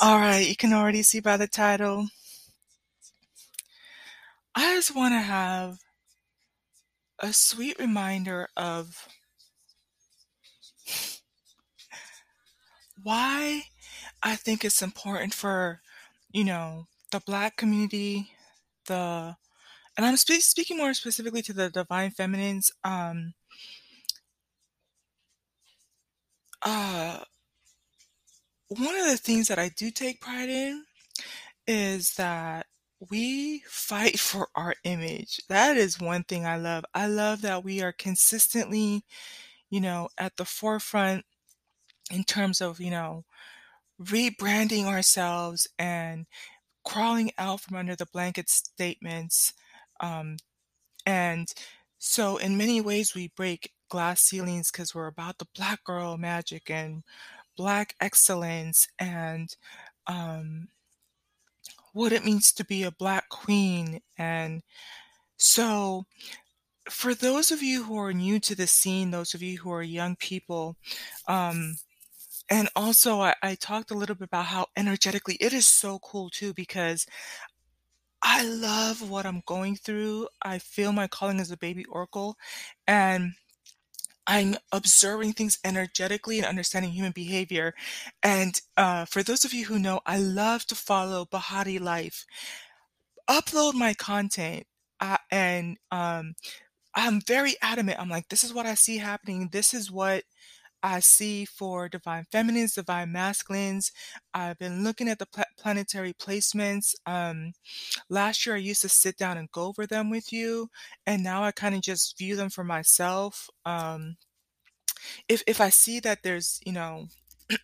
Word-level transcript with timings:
All 0.00 0.18
right, 0.18 0.48
you 0.48 0.56
can 0.56 0.72
already 0.72 1.02
see 1.02 1.20
by 1.20 1.36
the 1.36 1.46
title. 1.46 2.08
I 4.56 4.74
just 4.74 4.96
want 4.96 5.14
to 5.14 5.20
have 5.20 5.78
a 7.20 7.32
sweet 7.32 7.78
reminder 7.78 8.48
of 8.56 9.06
why 13.00 13.62
I 14.22 14.34
think 14.34 14.64
it's 14.64 14.82
important 14.82 15.34
for, 15.34 15.80
you 16.32 16.42
know, 16.42 16.88
the 17.12 17.20
black 17.20 17.56
community, 17.56 18.32
the 18.86 19.36
and 19.96 20.06
I'm 20.06 20.16
spe- 20.16 20.40
speaking 20.40 20.78
more 20.78 20.94
specifically 20.94 21.42
to 21.42 21.52
the 21.52 21.70
divine 21.70 22.10
feminines. 22.10 22.72
Um, 22.82 23.34
uh, 26.64 27.18
one 28.68 28.96
of 28.96 29.06
the 29.06 29.16
things 29.16 29.48
that 29.48 29.58
I 29.58 29.68
do 29.68 29.90
take 29.90 30.20
pride 30.20 30.48
in 30.48 30.84
is 31.66 32.14
that 32.14 32.66
we 33.10 33.60
fight 33.66 34.18
for 34.18 34.48
our 34.54 34.74
image. 34.84 35.40
That 35.48 35.76
is 35.76 36.00
one 36.00 36.24
thing 36.24 36.46
I 36.46 36.56
love. 36.56 36.84
I 36.94 37.06
love 37.06 37.42
that 37.42 37.64
we 37.64 37.82
are 37.82 37.92
consistently, 37.92 39.04
you 39.70 39.80
know, 39.80 40.08
at 40.18 40.36
the 40.36 40.44
forefront 40.44 41.24
in 42.10 42.24
terms 42.24 42.60
of, 42.60 42.80
you 42.80 42.90
know, 42.90 43.24
rebranding 44.00 44.86
ourselves 44.86 45.68
and 45.78 46.26
crawling 46.84 47.32
out 47.38 47.60
from 47.60 47.76
under 47.76 47.96
the 47.96 48.06
blanket 48.06 48.48
statements. 48.50 49.52
Um, 50.00 50.36
and 51.06 51.48
so, 51.98 52.36
in 52.36 52.56
many 52.56 52.80
ways, 52.80 53.14
we 53.14 53.32
break 53.36 53.72
glass 53.92 54.22
ceilings 54.22 54.70
because 54.70 54.94
we're 54.94 55.06
about 55.06 55.36
the 55.36 55.46
black 55.54 55.84
girl 55.84 56.16
magic 56.16 56.70
and 56.70 57.02
black 57.58 57.94
excellence 58.00 58.88
and 58.98 59.54
um, 60.06 60.68
what 61.92 62.10
it 62.10 62.24
means 62.24 62.52
to 62.54 62.64
be 62.64 62.84
a 62.84 62.90
black 62.90 63.28
queen. 63.28 64.00
And 64.16 64.62
so, 65.36 66.06
for 66.88 67.14
those 67.14 67.52
of 67.52 67.62
you 67.62 67.84
who 67.84 67.98
are 67.98 68.14
new 68.14 68.40
to 68.40 68.54
the 68.54 68.66
scene, 68.66 69.10
those 69.10 69.34
of 69.34 69.42
you 69.42 69.58
who 69.58 69.70
are 69.70 69.82
young 69.82 70.16
people, 70.16 70.76
um, 71.28 71.76
and 72.48 72.70
also 72.74 73.20
I, 73.20 73.34
I 73.42 73.56
talked 73.56 73.90
a 73.90 73.94
little 73.94 74.16
bit 74.16 74.28
about 74.28 74.46
how 74.46 74.68
energetically 74.74 75.36
it 75.38 75.52
is 75.52 75.66
so 75.66 75.98
cool 75.98 76.30
too 76.30 76.54
because 76.54 77.06
I 78.22 78.42
love 78.42 79.10
what 79.10 79.26
I'm 79.26 79.42
going 79.44 79.76
through. 79.76 80.28
I 80.42 80.60
feel 80.60 80.92
my 80.92 81.08
calling 81.08 81.40
as 81.40 81.50
a 81.50 81.58
baby 81.58 81.84
oracle, 81.84 82.36
and 82.86 83.32
I'm 84.26 84.56
observing 84.70 85.32
things 85.32 85.58
energetically 85.64 86.38
and 86.38 86.46
understanding 86.46 86.92
human 86.92 87.12
behavior. 87.12 87.74
And 88.22 88.60
uh, 88.76 89.04
for 89.04 89.22
those 89.22 89.44
of 89.44 89.52
you 89.52 89.66
who 89.66 89.78
know, 89.78 90.00
I 90.06 90.18
love 90.18 90.64
to 90.66 90.74
follow 90.74 91.24
Bahati 91.24 91.80
Life. 91.80 92.24
Upload 93.28 93.74
my 93.74 93.94
content, 93.94 94.66
uh, 95.00 95.16
and 95.30 95.78
um, 95.90 96.34
I'm 96.94 97.20
very 97.20 97.54
adamant. 97.62 98.00
I'm 98.00 98.08
like, 98.08 98.28
this 98.28 98.44
is 98.44 98.52
what 98.52 98.66
I 98.66 98.74
see 98.74 98.98
happening. 98.98 99.48
This 99.52 99.74
is 99.74 99.90
what 99.90 100.24
I 100.82 101.00
see 101.00 101.44
for 101.44 101.88
divine 101.88 102.26
feminines, 102.32 102.74
divine 102.74 103.12
masculines. 103.12 103.92
I've 104.34 104.58
been 104.58 104.84
looking 104.84 105.08
at 105.08 105.18
the 105.18 105.26
pla- 105.26 105.44
planetary 105.58 106.12
placements. 106.14 106.94
Um, 107.06 107.52
last 108.10 108.46
year, 108.46 108.56
I 108.56 108.58
used 108.60 108.82
to 108.82 108.88
sit 108.88 109.16
down 109.18 109.38
and 109.38 109.50
go 109.52 109.66
over 109.66 109.86
them 109.86 110.10
with 110.10 110.32
you, 110.32 110.70
and 111.06 111.22
now 111.22 111.44
I 111.44 111.52
kind 111.52 111.74
of 111.74 111.82
just 111.82 112.18
view 112.18 112.36
them 112.36 112.50
for 112.50 112.64
myself. 112.64 113.48
Um, 113.64 114.16
if 115.28 115.42
if 115.46 115.60
I 115.60 115.68
see 115.70 116.00
that 116.00 116.22
there's 116.22 116.60
you 116.64 116.72
know 116.72 117.06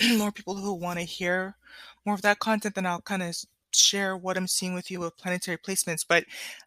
more 0.18 0.32
people 0.32 0.56
who 0.56 0.74
want 0.74 0.98
to 0.98 1.04
hear 1.04 1.56
more 2.04 2.14
of 2.14 2.22
that 2.22 2.38
content, 2.38 2.74
then 2.74 2.86
I'll 2.86 3.00
kind 3.02 3.22
of 3.22 3.36
share 3.72 4.16
what 4.16 4.36
I'm 4.36 4.46
seeing 4.48 4.74
with 4.74 4.90
you 4.90 5.00
with 5.00 5.16
planetary 5.16 5.58
placements. 5.58 6.04
But 6.08 6.24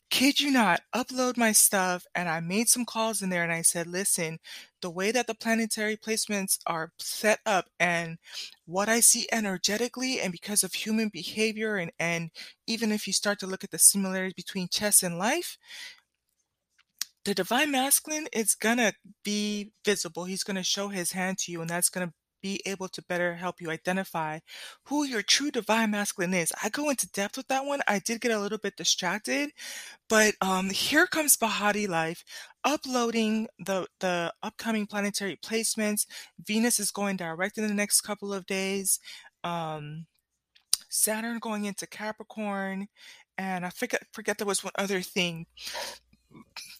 kid 0.09 0.39
you 0.39 0.51
not, 0.51 0.81
upload 0.93 1.37
my 1.37 1.51
stuff 1.51 2.05
and 2.15 2.27
I 2.29 2.39
made 2.41 2.67
some 2.67 2.85
calls 2.85 3.21
in 3.21 3.29
there 3.29 3.43
and 3.43 3.51
I 3.51 3.61
said, 3.61 3.87
listen, 3.87 4.39
the 4.81 4.89
way 4.89 5.11
that 5.11 5.27
the 5.27 5.35
planetary 5.35 5.97
placements 5.97 6.59
are 6.67 6.91
set 6.99 7.39
up 7.45 7.69
and 7.79 8.17
what 8.65 8.89
I 8.89 8.99
see 8.99 9.27
energetically 9.31 10.19
and 10.19 10.31
because 10.31 10.63
of 10.63 10.73
human 10.73 11.09
behavior 11.09 11.77
and, 11.77 11.91
and 11.99 12.31
even 12.67 12.91
if 12.91 13.07
you 13.07 13.13
start 13.13 13.39
to 13.39 13.47
look 13.47 13.63
at 13.63 13.71
the 13.71 13.79
similarities 13.79 14.33
between 14.33 14.67
chess 14.67 15.03
and 15.03 15.17
life, 15.17 15.57
the 17.23 17.33
divine 17.33 17.71
masculine 17.71 18.27
is 18.33 18.55
gonna 18.55 18.93
be 19.23 19.71
visible. 19.85 20.25
He's 20.25 20.43
gonna 20.43 20.63
show 20.63 20.87
his 20.89 21.11
hand 21.11 21.37
to 21.39 21.51
you, 21.51 21.61
and 21.61 21.69
that's 21.69 21.89
gonna 21.89 22.13
be 22.41 22.61
able 22.65 22.87
to 22.89 23.01
better 23.03 23.35
help 23.35 23.61
you 23.61 23.69
identify 23.69 24.39
who 24.85 25.03
your 25.03 25.21
true 25.21 25.51
divine 25.51 25.91
masculine 25.91 26.33
is. 26.33 26.51
I 26.63 26.69
go 26.69 26.89
into 26.89 27.09
depth 27.11 27.37
with 27.37 27.47
that 27.47 27.65
one. 27.65 27.81
I 27.87 27.99
did 27.99 28.21
get 28.21 28.31
a 28.31 28.39
little 28.39 28.57
bit 28.57 28.75
distracted, 28.75 29.51
but 30.09 30.33
um, 30.41 30.69
here 30.69 31.07
comes 31.07 31.37
Bahati 31.37 31.87
Life 31.87 32.23
uploading 32.63 33.47
the 33.59 33.87
the 33.99 34.33
upcoming 34.43 34.85
planetary 34.87 35.37
placements. 35.37 36.05
Venus 36.45 36.79
is 36.79 36.91
going 36.91 37.17
direct 37.17 37.57
in 37.57 37.67
the 37.67 37.73
next 37.73 38.01
couple 38.01 38.33
of 38.33 38.45
days. 38.45 38.99
Um, 39.43 40.05
Saturn 40.89 41.39
going 41.39 41.65
into 41.65 41.87
Capricorn, 41.87 42.87
and 43.37 43.65
I 43.65 43.69
forget 43.69 44.03
forget 44.11 44.37
there 44.37 44.47
was 44.47 44.63
one 44.63 44.73
other 44.77 45.01
thing. 45.01 45.45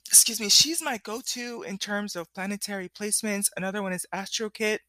Excuse 0.08 0.40
me, 0.40 0.50
she's 0.50 0.82
my 0.82 0.98
go-to 0.98 1.64
in 1.64 1.78
terms 1.78 2.16
of 2.16 2.34
planetary 2.34 2.90
placements. 2.90 3.48
Another 3.56 3.82
one 3.82 3.94
is 3.94 4.06
AstroKit. 4.14 4.80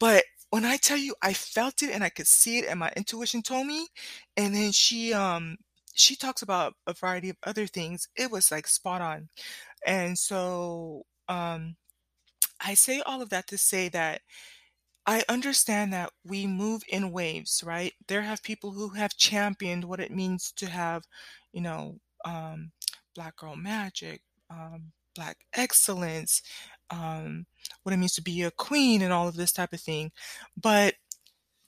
But 0.00 0.24
when 0.50 0.64
I 0.64 0.76
tell 0.76 0.96
you 0.98 1.14
I 1.22 1.32
felt 1.34 1.82
it 1.82 1.90
and 1.92 2.04
I 2.04 2.08
could 2.10 2.26
see 2.26 2.58
it 2.58 2.66
and 2.68 2.80
my 2.80 2.92
intuition 2.96 3.42
told 3.42 3.66
me, 3.66 3.88
and 4.36 4.54
then 4.54 4.72
she 4.72 5.12
um 5.14 5.56
she 5.94 6.16
talks 6.16 6.42
about 6.42 6.74
a 6.86 6.94
variety 6.94 7.30
of 7.30 7.36
other 7.44 7.66
things, 7.66 8.08
it 8.16 8.30
was 8.30 8.50
like 8.50 8.66
spot 8.66 9.00
on. 9.02 9.28
And 9.86 10.18
so 10.18 11.04
um 11.28 11.76
I 12.60 12.74
say 12.74 13.00
all 13.02 13.22
of 13.22 13.30
that 13.30 13.48
to 13.48 13.58
say 13.58 13.88
that 13.90 14.22
I 15.06 15.24
understand 15.28 15.92
that 15.92 16.10
we 16.24 16.46
move 16.46 16.82
in 16.88 17.12
waves, 17.12 17.62
right? 17.64 17.92
There 18.08 18.22
have 18.22 18.42
people 18.42 18.72
who 18.72 18.90
have 18.90 19.16
championed 19.16 19.84
what 19.84 20.00
it 20.00 20.10
means 20.12 20.52
to 20.56 20.66
have, 20.68 21.04
you 21.52 21.60
know, 21.60 21.98
um, 22.24 22.72
black 23.14 23.36
girl 23.36 23.56
magic, 23.56 24.22
um, 24.50 24.92
black 25.14 25.38
excellence, 25.54 26.42
um, 26.90 27.46
what 27.82 27.92
it 27.92 27.98
means 27.98 28.14
to 28.14 28.22
be 28.22 28.42
a 28.42 28.50
queen 28.50 29.02
and 29.02 29.12
all 29.12 29.28
of 29.28 29.36
this 29.36 29.52
type 29.52 29.72
of 29.72 29.80
thing. 29.80 30.12
But 30.60 30.94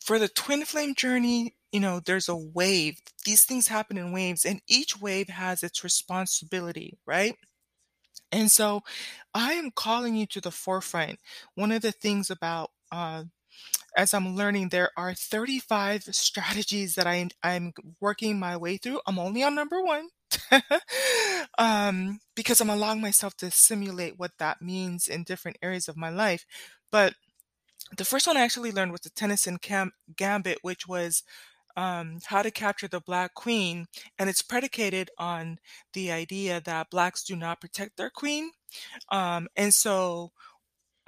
for 0.00 0.18
the 0.18 0.28
twin 0.28 0.64
flame 0.64 0.94
journey, 0.94 1.54
you 1.72 1.80
know, 1.80 2.00
there's 2.00 2.28
a 2.28 2.36
wave. 2.36 3.00
These 3.24 3.44
things 3.44 3.68
happen 3.68 3.98
in 3.98 4.12
waves, 4.12 4.44
and 4.44 4.60
each 4.68 5.00
wave 5.00 5.28
has 5.28 5.62
its 5.62 5.84
responsibility, 5.84 6.98
right? 7.06 7.34
And 8.32 8.50
so 8.50 8.82
I 9.34 9.54
am 9.54 9.70
calling 9.70 10.14
you 10.14 10.26
to 10.26 10.40
the 10.40 10.50
forefront. 10.50 11.18
One 11.54 11.72
of 11.72 11.82
the 11.82 11.92
things 11.92 12.30
about 12.30 12.70
uh, 12.92 13.24
as 13.96 14.14
I'm 14.14 14.36
learning, 14.36 14.68
there 14.68 14.90
are 14.96 15.14
35 15.14 16.04
strategies 16.12 16.94
that 16.94 17.06
I, 17.06 17.28
I'm 17.42 17.72
working 18.00 18.38
my 18.38 18.56
way 18.56 18.76
through. 18.76 19.00
I'm 19.06 19.18
only 19.18 19.42
on 19.42 19.54
number 19.54 19.82
one. 19.82 20.08
um, 21.58 22.20
because 22.34 22.60
I'm 22.60 22.70
allowing 22.70 23.00
myself 23.00 23.36
to 23.38 23.50
simulate 23.50 24.18
what 24.18 24.32
that 24.38 24.60
means 24.62 25.08
in 25.08 25.24
different 25.24 25.58
areas 25.62 25.88
of 25.88 25.96
my 25.96 26.10
life. 26.10 26.44
But 26.90 27.14
the 27.96 28.04
first 28.04 28.26
one 28.26 28.36
I 28.36 28.42
actually 28.42 28.72
learned 28.72 28.92
was 28.92 29.02
the 29.02 29.10
Tennison 29.10 29.60
Cam- 29.60 29.92
Gambit, 30.16 30.58
which 30.62 30.86
was 30.88 31.22
um, 31.76 32.19
how 32.26 32.42
to 32.42 32.50
capture 32.50 32.88
the 32.88 33.00
Black 33.00 33.34
Queen, 33.34 33.86
and 34.19 34.28
it's 34.30 34.42
predicated 34.42 35.10
on 35.19 35.58
the 35.94 36.10
idea 36.12 36.60
that 36.64 36.90
Blacks 36.90 37.24
do 37.24 37.36
not 37.36 37.60
protect 37.60 37.96
their 37.96 38.10
queen. 38.10 38.50
Um, 39.10 39.48
and 39.56 39.72
so 39.72 40.32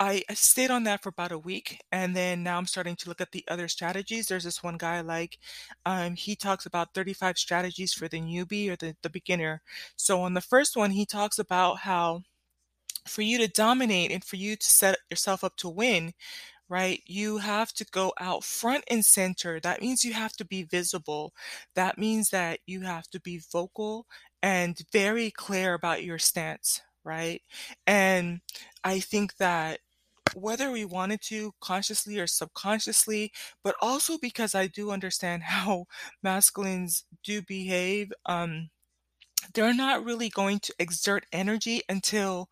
I, 0.02 0.24
I 0.30 0.34
stayed 0.34 0.70
on 0.70 0.84
that 0.84 1.02
for 1.02 1.10
about 1.10 1.30
a 1.32 1.38
week, 1.38 1.82
and 1.92 2.16
then 2.16 2.42
now 2.42 2.56
I'm 2.56 2.66
starting 2.66 2.96
to 2.96 3.08
look 3.08 3.20
at 3.20 3.32
the 3.32 3.44
other 3.48 3.68
strategies. 3.68 4.26
There's 4.28 4.44
this 4.44 4.62
one 4.62 4.78
guy 4.78 5.02
like, 5.02 5.38
um, 5.84 6.16
he 6.16 6.34
talks 6.36 6.64
about 6.66 6.94
35 6.94 7.36
strategies 7.38 7.92
for 7.92 8.08
the 8.08 8.20
newbie 8.20 8.70
or 8.70 8.76
the, 8.76 8.96
the 9.02 9.10
beginner. 9.10 9.60
So 9.96 10.22
on 10.22 10.32
the 10.34 10.40
first 10.40 10.74
one, 10.76 10.92
he 10.92 11.04
talks 11.04 11.38
about 11.38 11.80
how 11.80 12.22
for 13.08 13.22
you 13.22 13.38
to 13.38 13.48
dominate 13.48 14.12
and 14.12 14.24
for 14.24 14.36
you 14.36 14.56
to 14.56 14.66
set 14.66 14.98
yourself 15.10 15.44
up 15.44 15.56
to 15.58 15.68
win, 15.70 16.14
right? 16.68 17.02
You 17.06 17.38
have 17.38 17.72
to 17.74 17.84
go 17.90 18.12
out 18.20 18.44
front 18.44 18.84
and 18.88 19.04
center. 19.04 19.60
That 19.60 19.80
means 19.82 20.04
you 20.04 20.12
have 20.14 20.32
to 20.34 20.44
be 20.44 20.62
visible. 20.62 21.32
That 21.74 21.98
means 21.98 22.30
that 22.30 22.60
you 22.66 22.82
have 22.82 23.08
to 23.10 23.20
be 23.20 23.40
vocal 23.52 24.06
and 24.42 24.78
very 24.92 25.30
clear 25.30 25.74
about 25.74 26.04
your 26.04 26.18
stance, 26.18 26.80
right? 27.04 27.42
And 27.86 28.40
I 28.84 29.00
think 29.00 29.36
that 29.38 29.80
whether 30.34 30.70
we 30.70 30.84
wanted 30.84 31.20
to 31.22 31.52
consciously 31.60 32.18
or 32.18 32.26
subconsciously, 32.26 33.32
but 33.62 33.74
also 33.80 34.18
because 34.18 34.54
I 34.54 34.66
do 34.66 34.90
understand 34.90 35.42
how 35.44 35.86
masculines 36.22 37.04
do 37.24 37.42
behave, 37.42 38.12
um, 38.26 38.70
they're 39.54 39.74
not 39.74 40.04
really 40.04 40.28
going 40.28 40.60
to 40.60 40.74
exert 40.78 41.26
energy 41.32 41.82
until 41.88 42.48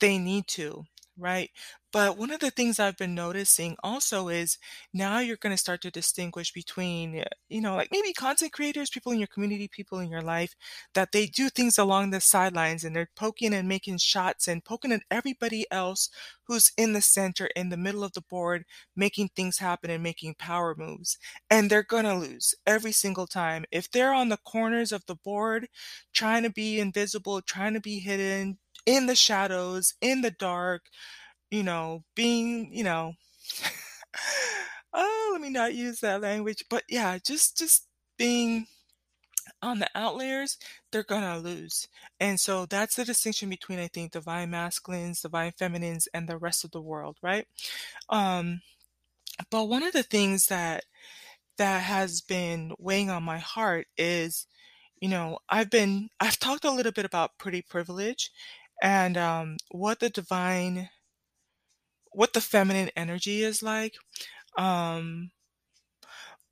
they 0.00 0.18
need 0.18 0.46
to, 0.48 0.84
right? 1.18 1.50
But 1.92 2.16
one 2.16 2.30
of 2.30 2.38
the 2.40 2.52
things 2.52 2.78
I've 2.78 2.96
been 2.96 3.14
noticing 3.16 3.76
also 3.82 4.28
is 4.28 4.58
now 4.92 5.18
you're 5.18 5.36
gonna 5.36 5.56
start 5.56 5.80
to 5.82 5.90
distinguish 5.90 6.52
between, 6.52 7.18
uh, 7.20 7.24
you 7.48 7.60
know, 7.60 7.74
like 7.74 7.88
maybe 7.90 8.12
content 8.12 8.52
creators, 8.52 8.90
people 8.90 9.10
in 9.12 9.18
your 9.18 9.26
community, 9.26 9.66
people 9.66 9.98
in 9.98 10.08
your 10.08 10.22
life, 10.22 10.54
that 10.94 11.10
they 11.12 11.26
do 11.26 11.48
things 11.48 11.78
along 11.78 12.10
the 12.10 12.20
sidelines 12.20 12.84
and 12.84 12.94
they're 12.94 13.10
poking 13.16 13.52
and 13.52 13.68
making 13.68 13.98
shots 13.98 14.46
and 14.46 14.64
poking 14.64 14.92
at 14.92 15.02
everybody 15.10 15.66
else 15.72 16.10
who's 16.44 16.70
in 16.76 16.92
the 16.92 17.00
center, 17.02 17.46
in 17.56 17.70
the 17.70 17.76
middle 17.76 18.04
of 18.04 18.12
the 18.12 18.20
board, 18.22 18.64
making 18.94 19.28
things 19.34 19.58
happen 19.58 19.90
and 19.90 20.02
making 20.02 20.34
power 20.34 20.74
moves. 20.76 21.18
And 21.50 21.70
they're 21.70 21.82
gonna 21.82 22.14
lose 22.18 22.54
every 22.66 22.92
single 22.92 23.26
time. 23.26 23.64
If 23.72 23.90
they're 23.90 24.14
on 24.14 24.28
the 24.28 24.36
corners 24.38 24.92
of 24.92 25.04
the 25.06 25.16
board 25.16 25.68
trying 26.12 26.42
to 26.44 26.50
be 26.50 26.78
invisible, 26.78 27.42
trying 27.42 27.74
to 27.74 27.80
be 27.80 27.98
hidden, 27.98 28.58
in 28.86 29.06
the 29.06 29.14
shadows, 29.14 29.92
in 30.00 30.22
the 30.22 30.30
dark, 30.30 30.86
you 31.50 31.62
know, 31.62 32.04
being, 32.14 32.72
you 32.72 32.84
know, 32.84 33.14
oh, 34.92 35.30
let 35.32 35.40
me 35.40 35.50
not 35.50 35.74
use 35.74 36.00
that 36.00 36.20
language, 36.20 36.64
but 36.70 36.84
yeah, 36.88 37.18
just 37.24 37.58
just 37.58 37.86
being 38.18 38.66
on 39.62 39.78
the 39.78 39.88
outliers, 39.94 40.58
they're 40.92 41.02
gonna 41.02 41.38
lose. 41.38 41.88
And 42.20 42.38
so 42.40 42.66
that's 42.66 42.96
the 42.96 43.04
distinction 43.04 43.48
between 43.50 43.78
I 43.78 43.88
think 43.88 44.12
divine 44.12 44.50
masculines, 44.50 45.20
divine 45.22 45.52
feminines, 45.58 46.08
and 46.14 46.28
the 46.28 46.38
rest 46.38 46.64
of 46.64 46.70
the 46.72 46.80
world, 46.80 47.16
right? 47.22 47.46
Um, 48.08 48.62
but 49.50 49.66
one 49.66 49.82
of 49.82 49.92
the 49.92 50.02
things 50.02 50.46
that 50.46 50.84
that 51.58 51.82
has 51.82 52.20
been 52.22 52.72
weighing 52.78 53.10
on 53.10 53.22
my 53.22 53.38
heart 53.38 53.86
is, 53.98 54.46
you 55.00 55.08
know, 55.08 55.38
I've 55.48 55.70
been 55.70 56.10
I've 56.20 56.38
talked 56.38 56.64
a 56.64 56.70
little 56.72 56.92
bit 56.92 57.04
about 57.04 57.38
pretty 57.38 57.62
privilege 57.62 58.30
and 58.82 59.16
um, 59.18 59.56
what 59.70 60.00
the 60.00 60.10
divine 60.10 60.90
what 62.12 62.32
the 62.32 62.40
feminine 62.40 62.90
energy 62.96 63.42
is 63.42 63.62
like. 63.62 63.94
Um, 64.56 65.30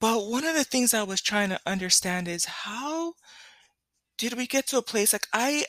but 0.00 0.28
one 0.28 0.44
of 0.44 0.54
the 0.54 0.64
things 0.64 0.94
I 0.94 1.02
was 1.02 1.20
trying 1.20 1.48
to 1.50 1.60
understand 1.66 2.28
is 2.28 2.44
how 2.44 3.14
did 4.16 4.34
we 4.34 4.46
get 4.46 4.66
to 4.68 4.78
a 4.78 4.82
place 4.82 5.12
like 5.12 5.26
I 5.32 5.64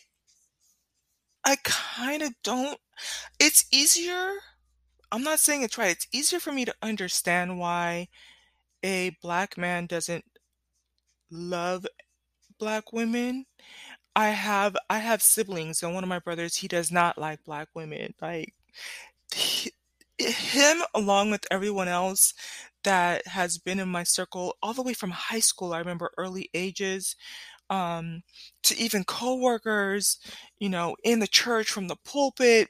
I 1.46 1.58
kind 1.64 2.22
of 2.22 2.34
don't 2.44 2.80
it's 3.40 3.66
easier 3.72 4.34
I'm 5.12 5.24
not 5.24 5.40
saying 5.40 5.64
it's 5.64 5.78
right. 5.78 5.92
It's 5.92 6.08
easier 6.14 6.40
for 6.40 6.52
me 6.52 6.66
to 6.66 6.76
understand 6.82 7.60
why 7.60 8.10
a 8.84 9.12
black 9.22 9.58
man 9.58 9.88
doesn't 9.88 10.26
love 11.32 11.86
black 12.60 12.94
women. 12.94 13.46
I 14.16 14.30
have 14.30 14.76
I 14.90 15.00
have 15.00 15.22
siblings 15.22 15.84
and 15.84 15.94
one 15.94 16.04
of 16.04 16.10
my 16.10 16.20
brothers, 16.20 16.58
he 16.58 16.68
does 16.68 16.92
not 16.92 17.18
like 17.18 17.44
black 17.46 17.70
women. 17.76 18.14
Like 18.22 18.54
he, 19.34 19.72
him 20.20 20.84
along 20.94 21.32
with 21.32 21.46
everyone 21.52 21.88
else 21.88 22.34
that 22.84 23.28
has 23.28 23.58
been 23.58 23.80
in 23.80 23.90
my 23.90 24.04
circle 24.04 24.56
all 24.62 24.74
the 24.74 24.84
way 24.84 24.94
from 24.94 25.12
high 25.12 25.40
school, 25.40 25.74
I 25.74 25.80
remember 25.80 26.12
early 26.18 26.50
ages, 26.54 27.16
um, 27.70 28.24
to 28.64 28.78
even 28.78 29.04
coworkers, 29.06 30.18
you 30.60 30.70
know, 30.70 30.96
in 31.04 31.20
the 31.20 31.28
church 31.28 31.70
from 31.72 31.88
the 31.88 31.98
pulpit, 32.06 32.70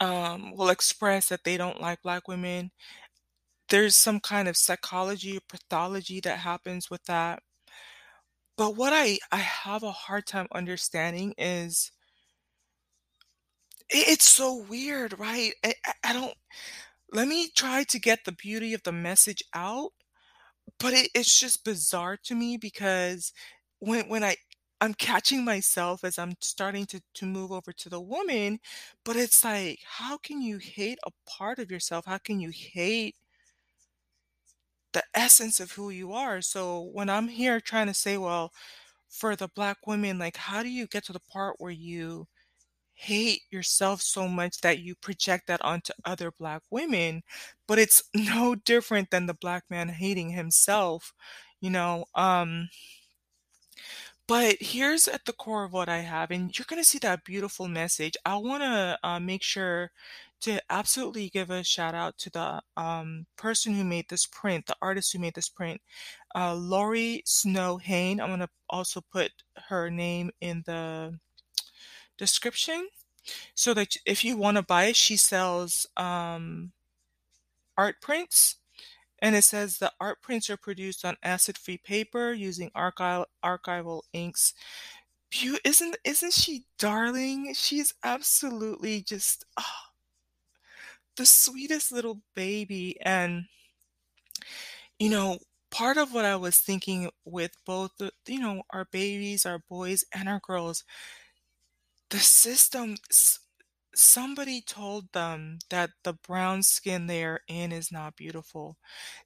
um, 0.00 0.52
will 0.56 0.70
express 0.70 1.28
that 1.28 1.44
they 1.44 1.56
don't 1.56 1.80
like 1.80 2.02
black 2.02 2.28
women. 2.28 2.70
There's 3.68 3.94
some 3.96 4.20
kind 4.20 4.48
of 4.48 4.56
psychology 4.56 5.36
or 5.36 5.40
pathology 5.48 6.20
that 6.20 6.38
happens 6.38 6.90
with 6.90 7.04
that. 7.04 7.42
But 8.56 8.76
what 8.76 8.92
I 8.92 9.18
I 9.32 9.36
have 9.38 9.82
a 9.82 9.92
hard 9.92 10.26
time 10.26 10.48
understanding 10.52 11.34
is 11.38 11.90
it's 13.90 14.28
so 14.28 14.56
weird, 14.56 15.18
right? 15.18 15.52
I, 15.64 15.74
I 16.02 16.12
don't 16.12 16.34
let 17.12 17.28
me 17.28 17.50
try 17.56 17.84
to 17.84 18.00
get 18.00 18.20
the 18.24 18.32
beauty 18.32 18.74
of 18.74 18.82
the 18.84 18.92
message 18.92 19.42
out, 19.54 19.92
but 20.80 20.94
it, 20.94 21.10
it's 21.14 21.38
just 21.38 21.64
bizarre 21.64 22.18
to 22.24 22.34
me 22.34 22.56
because 22.58 23.32
when 23.80 24.08
when 24.08 24.24
I 24.24 24.36
I'm 24.80 24.94
catching 24.94 25.44
myself 25.44 26.04
as 26.04 26.18
I'm 26.18 26.34
starting 26.42 26.86
to 26.88 27.02
to 27.16 27.26
move 27.26 27.52
over 27.52 27.72
to 27.74 27.88
the 27.90 28.00
woman, 28.00 28.60
but 29.04 29.16
it's 29.16 29.44
like, 29.44 29.80
how 29.86 30.18
can 30.18 30.42
you 30.42 30.58
hate 30.58 30.98
a 31.06 31.12
part 31.28 31.58
of 31.60 31.70
yourself? 31.70 32.06
How 32.06 32.18
can 32.18 32.40
you 32.40 32.50
hate 32.54 33.16
the 34.92 35.02
essence 35.14 35.60
of 35.60 35.72
who 35.72 35.90
you 35.90 36.12
are? 36.12 36.40
So 36.40 36.80
when 36.92 37.10
I'm 37.10 37.28
here 37.28 37.60
trying 37.60 37.86
to 37.88 37.94
say, 37.94 38.16
well, 38.18 38.52
for 39.08 39.36
the 39.36 39.48
black 39.48 39.78
women, 39.86 40.18
like 40.18 40.36
how 40.36 40.62
do 40.62 40.70
you 40.70 40.86
get 40.86 41.04
to 41.06 41.12
the 41.12 41.20
part 41.20 41.56
where 41.58 41.72
you 41.72 42.26
hate 42.94 43.42
yourself 43.50 44.00
so 44.00 44.28
much 44.28 44.60
that 44.60 44.78
you 44.78 44.94
project 44.94 45.46
that 45.48 45.62
onto 45.64 45.92
other 46.04 46.30
black 46.30 46.62
women, 46.70 47.22
but 47.68 47.78
it's 47.78 48.02
no 48.14 48.54
different 48.54 49.10
than 49.10 49.26
the 49.26 49.34
black 49.34 49.64
man 49.70 49.88
hating 49.88 50.30
himself, 50.30 51.12
you 51.60 51.70
know. 51.70 52.06
Um, 52.14 52.68
but 54.26 54.56
here's 54.60 55.06
at 55.06 55.24
the 55.26 55.32
core 55.34 55.64
of 55.64 55.72
what 55.72 55.88
I 55.88 55.98
have, 55.98 56.30
and 56.30 56.56
you're 56.56 56.66
going 56.68 56.80
to 56.80 56.88
see 56.88 56.98
that 57.00 57.24
beautiful 57.24 57.68
message. 57.68 58.16
I 58.24 58.36
want 58.36 58.62
to 58.62 58.98
uh, 59.02 59.20
make 59.20 59.42
sure 59.42 59.90
to 60.42 60.60
absolutely 60.70 61.30
give 61.30 61.50
a 61.50 61.62
shout 61.64 61.94
out 61.94 62.16
to 62.18 62.30
the 62.30 62.62
um, 62.76 63.26
person 63.36 63.74
who 63.74 63.84
made 63.84 64.06
this 64.08 64.26
print, 64.26 64.66
the 64.66 64.76
artist 64.82 65.12
who 65.12 65.18
made 65.18 65.34
this 65.34 65.48
print, 65.48 65.80
uh, 66.34 66.54
Laurie 66.54 67.22
Snow 67.26 67.76
Hain. 67.78 68.20
I'm 68.20 68.28
going 68.28 68.40
to 68.40 68.48
also 68.70 69.00
put 69.12 69.30
her 69.68 69.90
name 69.90 70.30
in 70.40 70.62
the 70.66 71.18
description 72.18 72.88
so 73.54 73.74
that 73.74 73.96
if 74.06 74.24
you 74.24 74.36
want 74.36 74.56
to 74.56 74.62
buy 74.62 74.92
she 74.92 75.16
sells 75.16 75.86
um, 75.96 76.72
art 77.76 78.00
prints. 78.00 78.56
And 79.20 79.34
it 79.34 79.44
says 79.44 79.78
the 79.78 79.92
art 80.00 80.20
prints 80.22 80.50
are 80.50 80.56
produced 80.56 81.04
on 81.04 81.16
acid-free 81.22 81.78
paper 81.78 82.32
using 82.32 82.70
archival 82.76 83.26
archival 83.44 84.02
inks. 84.12 84.52
Isn't 85.64 85.96
isn't 86.04 86.32
she 86.32 86.66
darling? 86.78 87.54
She's 87.54 87.94
absolutely 88.04 89.02
just 89.02 89.44
ah, 89.58 89.90
the 91.16 91.26
sweetest 91.26 91.90
little 91.92 92.20
baby. 92.34 92.96
And 93.02 93.46
you 94.98 95.10
know, 95.10 95.38
part 95.70 95.96
of 95.96 96.12
what 96.12 96.24
I 96.24 96.36
was 96.36 96.58
thinking 96.58 97.10
with 97.24 97.52
both 97.64 97.92
you 98.26 98.40
know, 98.40 98.62
our 98.70 98.86
babies, 98.90 99.46
our 99.46 99.58
boys, 99.58 100.04
and 100.12 100.28
our 100.28 100.40
girls, 100.40 100.84
the 102.14 102.20
system 102.20 102.94
somebody 103.92 104.60
told 104.60 105.10
them 105.12 105.58
that 105.68 105.90
the 106.04 106.12
brown 106.12 106.62
skin 106.62 107.08
they're 107.08 107.40
in 107.48 107.72
is 107.72 107.90
not 107.90 108.14
beautiful. 108.14 108.76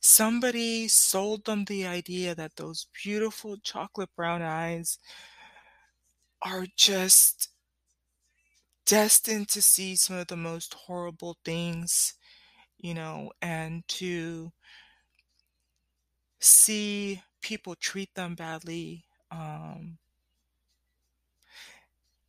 Somebody 0.01 0.89
sold 0.89 1.45
them 1.45 1.67
the 1.67 1.87
idea 1.87 2.35
that 2.35 2.57
those 2.57 2.87
beautiful 3.05 3.59
chocolate 3.59 4.09
brown 4.17 4.41
eyes 4.41 4.99
are 6.41 6.65
just 6.77 7.51
destined 8.87 9.51
to 9.51 9.61
see 9.61 9.95
some 9.95 10.17
of 10.17 10.29
the 10.29 10.37
most 10.37 10.73
horrible 10.73 11.37
things, 11.45 12.15
you 12.79 12.95
know, 12.95 13.31
and 13.43 13.87
to 13.89 14.51
see 16.41 17.21
people 17.43 17.75
treat 17.75 18.15
them 18.15 18.35
badly. 18.35 19.05
Um, 19.31 19.99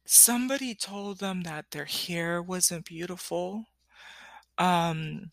somebody 0.09 0.75
told 0.75 1.19
them 1.19 1.43
that 1.43 1.71
their 1.71 1.85
hair 1.85 2.41
wasn't 2.41 2.85
beautiful. 2.85 3.65
Um, 4.57 5.31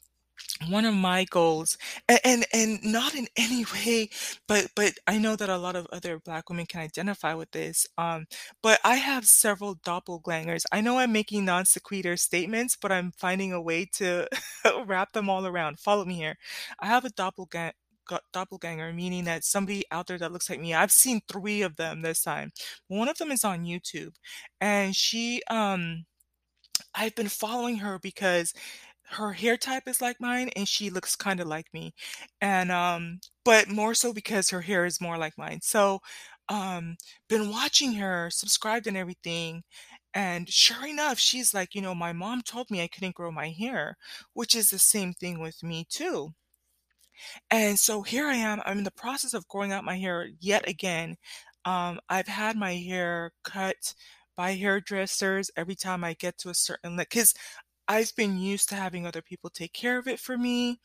one 0.68 0.84
of 0.86 0.94
my 0.94 1.24
goals 1.24 1.78
and, 2.08 2.20
and 2.24 2.46
and 2.52 2.84
not 2.84 3.14
in 3.14 3.26
any 3.36 3.64
way 3.74 4.08
but 4.48 4.68
but 4.76 4.94
i 5.06 5.18
know 5.18 5.36
that 5.36 5.50
a 5.50 5.58
lot 5.58 5.76
of 5.76 5.86
other 5.92 6.18
black 6.20 6.48
women 6.50 6.66
can 6.66 6.80
identify 6.80 7.34
with 7.34 7.50
this 7.52 7.86
um 7.98 8.26
but 8.62 8.80
i 8.84 8.96
have 8.96 9.26
several 9.26 9.76
doppelgangers 9.76 10.64
i 10.72 10.80
know 10.80 10.98
i'm 10.98 11.12
making 11.12 11.44
non 11.44 11.64
sequitur 11.66 12.16
statements 12.16 12.76
but 12.80 12.92
i'm 12.92 13.12
finding 13.12 13.52
a 13.52 13.60
way 13.62 13.86
to 13.92 14.26
wrap 14.86 15.12
them 15.12 15.30
all 15.30 15.46
around 15.46 15.78
follow 15.78 16.04
me 16.04 16.14
here 16.14 16.36
i 16.80 16.86
have 16.86 17.04
a 17.04 17.10
doppelganger 17.10 17.72
doppelganger 18.32 18.92
meaning 18.92 19.24
that 19.24 19.44
somebody 19.44 19.84
out 19.90 20.06
there 20.06 20.18
that 20.18 20.32
looks 20.32 20.48
like 20.50 20.60
me 20.60 20.74
i've 20.74 20.92
seen 20.92 21.20
three 21.30 21.62
of 21.62 21.76
them 21.76 22.02
this 22.02 22.22
time. 22.22 22.50
One 22.88 23.08
of 23.08 23.18
them 23.18 23.30
is 23.32 23.44
on 23.44 23.64
youtube 23.64 24.14
and 24.60 24.94
she 24.96 25.42
um 25.50 26.04
I've 26.94 27.14
been 27.14 27.28
following 27.28 27.76
her 27.78 27.98
because 27.98 28.52
her 29.08 29.32
hair 29.32 29.56
type 29.56 29.84
is 29.86 30.00
like 30.00 30.20
mine 30.20 30.50
and 30.56 30.68
she 30.68 30.90
looks 30.90 31.14
kind 31.16 31.40
of 31.40 31.46
like 31.46 31.66
me 31.72 31.94
and 32.40 32.72
um 32.72 33.20
but 33.44 33.68
more 33.68 33.94
so 33.94 34.12
because 34.12 34.50
her 34.50 34.62
hair 34.62 34.84
is 34.84 35.00
more 35.00 35.18
like 35.18 35.38
mine. 35.38 35.60
So 35.62 36.00
um 36.48 36.96
been 37.28 37.50
watching 37.50 37.94
her 37.94 38.30
subscribed 38.30 38.86
and 38.86 38.96
everything 38.96 39.62
and 40.14 40.48
sure 40.48 40.86
enough 40.86 41.18
she's 41.18 41.52
like 41.54 41.74
you 41.74 41.82
know 41.82 41.94
my 41.94 42.12
mom 42.12 42.42
told 42.42 42.70
me 42.70 42.82
i 42.82 42.88
couldn't 42.88 43.14
grow 43.16 43.30
my 43.32 43.50
hair 43.50 43.96
which 44.34 44.54
is 44.54 44.70
the 44.70 44.78
same 44.78 45.12
thing 45.12 45.40
with 45.40 45.62
me 45.62 45.84
too 45.88 46.32
and 47.50 47.78
so 47.78 48.02
here 48.02 48.26
i 48.26 48.34
am 48.34 48.60
i'm 48.66 48.78
in 48.78 48.84
the 48.84 48.90
process 48.90 49.34
of 49.34 49.46
growing 49.48 49.72
out 49.72 49.84
my 49.84 49.98
hair 49.98 50.28
yet 50.40 50.68
again 50.68 51.16
um 51.64 51.98
i've 52.08 52.28
had 52.28 52.56
my 52.56 52.74
hair 52.74 53.32
cut 53.44 53.94
by 54.36 54.52
hairdressers 54.52 55.50
every 55.56 55.74
time 55.74 56.04
I 56.04 56.12
get 56.14 56.36
to 56.38 56.50
a 56.50 56.54
certain 56.54 56.96
like 56.96 57.08
'cause 57.10 57.32
I've 57.88 58.14
been 58.16 58.38
used 58.38 58.68
to 58.70 58.76
having 58.76 59.06
other 59.06 59.22
people 59.22 59.50
take 59.50 59.72
care 59.74 59.98
of 59.98 60.08
it 60.08 60.20
for 60.20 60.38
me, 60.38 60.80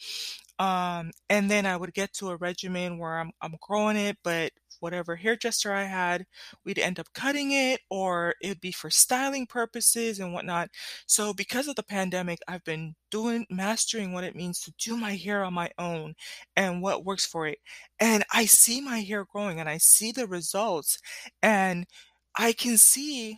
um, 0.59 1.11
and 1.29 1.49
then 1.51 1.65
I 1.65 1.77
would 1.77 1.93
get 1.93 2.13
to 2.15 2.29
a 2.31 2.37
regimen 2.37 2.97
where 2.99 3.19
I'm 3.19 3.31
I'm 3.41 3.55
growing 3.61 3.97
it, 3.97 4.17
but 4.23 4.51
whatever 4.81 5.15
hairdresser 5.15 5.73
I 5.73 5.83
had, 5.85 6.25
we'd 6.65 6.79
end 6.79 6.99
up 6.99 7.07
cutting 7.13 7.51
it 7.53 7.81
or 7.89 8.35
it'd 8.41 8.61
be 8.61 8.73
for 8.73 8.89
styling 8.89 9.47
purposes 9.47 10.19
and 10.19 10.33
whatnot. 10.33 10.69
So 11.07 11.33
because 11.33 11.67
of 11.69 11.75
the 11.75 11.83
pandemic, 11.83 12.39
I've 12.47 12.63
been 12.65 12.95
doing 13.11 13.45
mastering 13.49 14.13
what 14.13 14.25
it 14.25 14.35
means 14.35 14.61
to 14.61 14.73
do 14.77 14.97
my 14.97 15.15
hair 15.15 15.43
on 15.45 15.53
my 15.53 15.71
own 15.77 16.15
and 16.55 16.81
what 16.81 17.05
works 17.05 17.25
for 17.25 17.47
it. 17.47 17.59
And 17.99 18.23
I 18.33 18.45
see 18.45 18.81
my 18.81 18.99
hair 19.01 19.25
growing 19.25 19.59
and 19.59 19.69
I 19.69 19.77
see 19.77 20.11
the 20.11 20.27
results, 20.27 20.97
and 21.41 21.85
I 22.37 22.53
can 22.53 22.77
see 22.77 23.37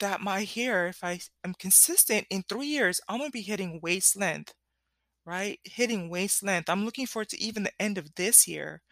that 0.00 0.20
my 0.20 0.44
hair, 0.44 0.88
if 0.88 1.02
I 1.04 1.20
am 1.44 1.54
consistent, 1.54 2.26
in 2.30 2.44
3 2.48 2.66
years, 2.66 3.00
I'm 3.08 3.18
gonna 3.18 3.30
be 3.30 3.42
hitting 3.42 3.80
waist 3.82 4.16
length, 4.16 4.54
right? 5.26 5.60
Hitting 5.64 6.10
waist 6.10 6.42
length. 6.42 6.70
I'm 6.70 6.84
looking 6.84 7.06
forward 7.06 7.28
to 7.30 7.42
even 7.42 7.64
the 7.64 7.72
end 7.82 7.98
of 7.98 8.14
this 8.16 8.48
year. 8.48 8.82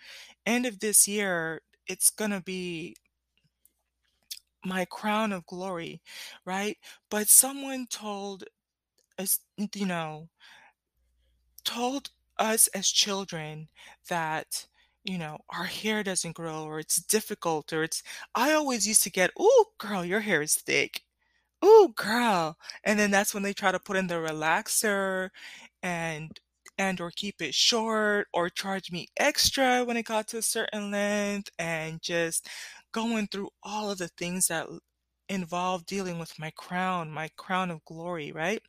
End 0.47 0.67
of 0.67 0.81
this 0.81 1.09
year, 1.09 1.62
it's 1.87 2.11
gonna 2.11 2.40
be 2.43 2.97
my 4.64 4.85
crown 4.87 5.33
of 5.33 5.47
glory, 5.47 6.02
right? 6.45 6.76
But 7.11 7.28
someone 7.28 7.87
told 7.88 8.45
us, 9.19 9.40
you 9.75 9.87
know 9.87 10.28
told 11.64 12.11
us 12.38 12.66
as 12.69 12.88
children 12.88 13.69
that, 14.09 14.66
you 15.05 15.19
know, 15.19 15.38
our 15.50 15.64
hair 15.64 16.02
doesn't 16.02 16.35
grow 16.37 16.64
or 16.64 16.78
it's 16.81 16.97
difficult 17.02 17.73
or 17.73 17.83
it's 17.83 18.02
I 18.35 18.52
always 18.52 18.87
used 18.87 19.02
to 19.05 19.11
get, 19.11 19.31
oh 19.38 19.66
girl, 19.78 20.05
your 20.05 20.21
hair 20.21 20.43
is 20.43 20.55
thick. 20.57 21.02
Ooh, 21.64 21.93
girl." 21.97 22.59
And 22.85 22.99
then 22.99 23.11
that's 23.12 23.35
when 23.35 23.43
they 23.45 23.52
try 23.55 23.73
to 23.73 23.81
put 23.81 23.97
in 23.97 24.09
the 24.09 24.16
relaxer 24.16 25.31
and 25.83 26.38
and 26.78 27.00
or 27.00 27.11
keep 27.11 27.40
it 27.42 27.54
short 27.54 28.28
or 28.33 28.49
charge 28.50 28.90
me 28.92 29.09
extra 29.16 29.85
when 29.85 29.97
it 29.97 30.04
got 30.04 30.28
to 30.28 30.38
a 30.38 30.42
certain 30.42 30.90
length 30.90 31.50
and 31.59 32.02
just 32.02 32.49
going 32.92 33.26
through 33.28 33.50
all 33.62 33.90
of 33.90 33.99
the 33.99 34.09
things 34.09 34.47
that 34.49 34.66
involve 35.28 35.87
dealing 35.87 36.18
with 36.18 36.38
my 36.38 36.50
crown, 36.56 37.11
my 37.11 37.28
crown 37.37 37.71
of 37.71 37.85
glory, 37.85 38.33
right? 38.33 38.62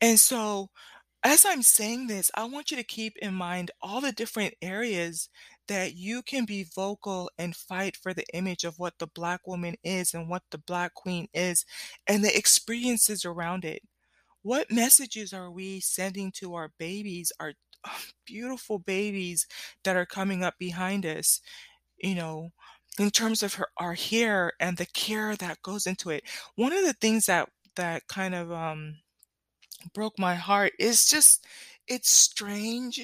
And 0.00 0.18
so, 0.20 0.70
as 1.24 1.46
I'm 1.46 1.62
saying 1.62 2.08
this, 2.08 2.30
I 2.36 2.44
want 2.44 2.70
you 2.72 2.76
to 2.78 2.84
keep 2.84 3.16
in 3.18 3.34
mind 3.34 3.70
all 3.82 4.00
the 4.02 4.12
different 4.12 4.54
areas 4.62 5.30
that 5.68 5.94
you 5.94 6.22
can 6.22 6.46
be 6.46 6.64
vocal 6.64 7.30
and 7.38 7.56
fight 7.56 7.96
for 7.96 8.14
the 8.14 8.26
image 8.34 8.64
of 8.64 8.78
what 8.80 8.98
the 8.98 9.06
Black 9.08 9.46
woman 9.46 9.76
is 9.84 10.14
and 10.14 10.28
what 10.28 10.42
the 10.50 10.58
Black 10.58 10.94
queen 10.94 11.28
is, 11.34 11.64
and 12.08 12.24
the 12.24 12.36
experiences 12.36 13.24
around 13.24 13.64
it. 13.64 13.82
What 14.42 14.70
messages 14.70 15.32
are 15.32 15.50
we 15.50 15.80
sending 15.80 16.32
to 16.36 16.54
our 16.54 16.72
babies, 16.78 17.32
our 17.40 17.54
beautiful 18.26 18.78
babies 18.78 19.46
that 19.84 19.96
are 19.96 20.06
coming 20.06 20.42
up 20.44 20.54
behind 20.58 21.06
us, 21.06 21.40
you 21.98 22.14
know, 22.16 22.52
in 22.98 23.10
terms 23.10 23.42
of 23.42 23.54
her 23.54 23.68
our 23.78 23.94
hair 23.94 24.52
and 24.60 24.76
the 24.78 24.86
care 24.86 25.36
that 25.36 25.62
goes 25.62 25.86
into 25.86 26.10
it? 26.10 26.24
One 26.56 26.72
of 26.72 26.84
the 26.84 26.94
things 26.94 27.26
that 27.26 27.48
that 27.76 28.08
kind 28.08 28.34
of, 28.34 28.52
um, 28.52 28.98
broke 29.94 30.18
my 30.18 30.34
heart 30.34 30.72
is 30.78 31.06
just 31.06 31.44
it's 31.88 32.10
strange. 32.10 33.00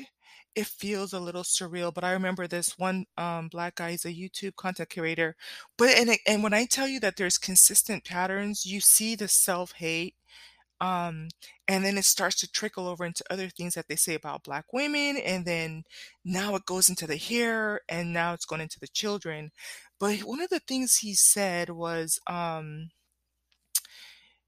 It 0.55 0.67
feels 0.67 1.13
a 1.13 1.21
little 1.21 1.43
surreal, 1.43 1.93
but 1.93 2.03
I 2.05 2.13
remember 2.13 2.47
this 2.47 2.79
one, 2.79 3.05
um, 3.19 3.49
Black 3.49 3.75
guy, 3.77 3.91
he's 3.91 4.07
a 4.07 4.15
YouTube 4.15 4.57
content 4.57 4.89
curator, 4.89 5.37
but 5.77 5.91
and 5.91 6.17
and 6.27 6.43
when 6.43 6.55
I 6.55 6.65
tell 6.67 6.89
you 6.89 6.99
that 7.01 7.17
there's 7.17 7.37
consistent 7.39 8.05
patterns, 8.05 8.65
you 8.65 8.81
see 8.81 9.15
the 9.15 9.29
self-hate, 9.29 10.15
um, 10.81 11.29
and 11.69 11.85
then 11.85 11.99
it 11.99 12.05
starts 12.05 12.37
to 12.41 12.51
trickle 12.51 12.87
over 12.89 13.05
into 13.05 13.25
other 13.31 13.49
things 13.49 13.75
that 13.75 13.89
they 13.89 13.97
say 13.97 14.15
about 14.15 14.45
Black 14.45 14.73
women, 14.73 15.17
and 15.19 15.45
then 15.47 15.85
now 16.25 16.55
it 16.57 16.67
goes 16.67 16.89
into 16.89 17.07
the 17.07 17.17
hair, 17.17 17.81
and 17.89 18.13
now 18.13 18.33
it's 18.35 18.47
going 18.47 18.61
into 18.63 18.81
the 18.81 18.89
children. 18.89 19.51
But 19.99 20.21
one 20.21 20.41
of 20.41 20.51
the 20.51 20.61
things 20.61 20.99
he 20.99 21.15
said 21.15 21.71
was, 21.71 22.21
um 22.27 22.91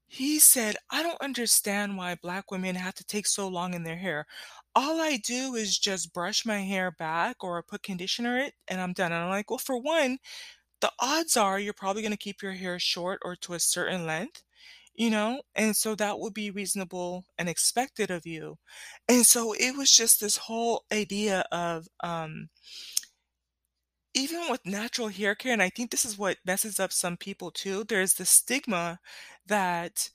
he 0.07 0.39
said, 0.39 0.75
"I 0.89 1.03
don't 1.03 1.21
understand 1.21 1.95
why 1.97 2.15
Black 2.15 2.51
women 2.51 2.75
have 2.75 2.95
to 2.95 3.03
take 3.05 3.27
so 3.27 3.47
long 3.47 3.73
in 3.73 3.83
their 3.83 3.95
hair. 3.97 4.25
All 4.75 4.99
I 4.99 5.17
do 5.17 5.55
is 5.55 5.77
just 5.79 6.11
brush 6.13 6.45
my 6.45 6.59
hair 6.61 6.91
back 6.91 7.43
or 7.43 7.61
put 7.63 7.83
conditioner 7.83 8.37
it, 8.39 8.55
and 8.67 8.81
I'm 8.81 8.91
done." 8.93 9.11
And 9.13 9.23
I'm 9.23 9.29
like, 9.29 9.49
"Well, 9.49 9.57
for 9.59 9.77
one, 9.77 10.17
the 10.81 10.93
odds 10.99 11.37
are 11.37 11.59
you're 11.59 11.73
probably 11.73 12.03
gonna 12.03 12.17
keep 12.17 12.41
your 12.43 12.53
hair 12.53 12.79
short 12.79 13.19
or 13.23 13.35
to 13.37 13.53
a 13.55 13.59
certain 13.61 14.05
length, 14.07 14.43
you 14.99 15.09
know, 15.11 15.41
and 15.55 15.75
so 15.77 15.95
that 15.97 16.19
would 16.19 16.35
be 16.35 16.51
reasonable 16.51 17.25
and 17.39 17.49
expected 17.49 18.11
of 18.11 18.27
you." 18.27 18.57
And 19.09 19.25
so 19.27 19.53
it 19.55 19.77
was 19.77 19.91
just 19.91 20.21
this 20.21 20.37
whole 20.37 20.85
idea 20.93 21.45
of, 21.53 21.87
um 22.03 22.49
even 24.15 24.49
with 24.49 24.65
natural 24.65 25.07
hair 25.09 25.35
care, 25.35 25.53
and 25.53 25.61
I 25.61 25.69
think 25.69 25.91
this 25.91 26.03
is 26.05 26.17
what 26.17 26.37
messes 26.45 26.79
up 26.79 26.91
some 26.91 27.15
people 27.17 27.51
too, 27.51 27.83
there's 27.83 28.15
the 28.15 28.25
stigma 28.25 28.99
that 29.45 30.09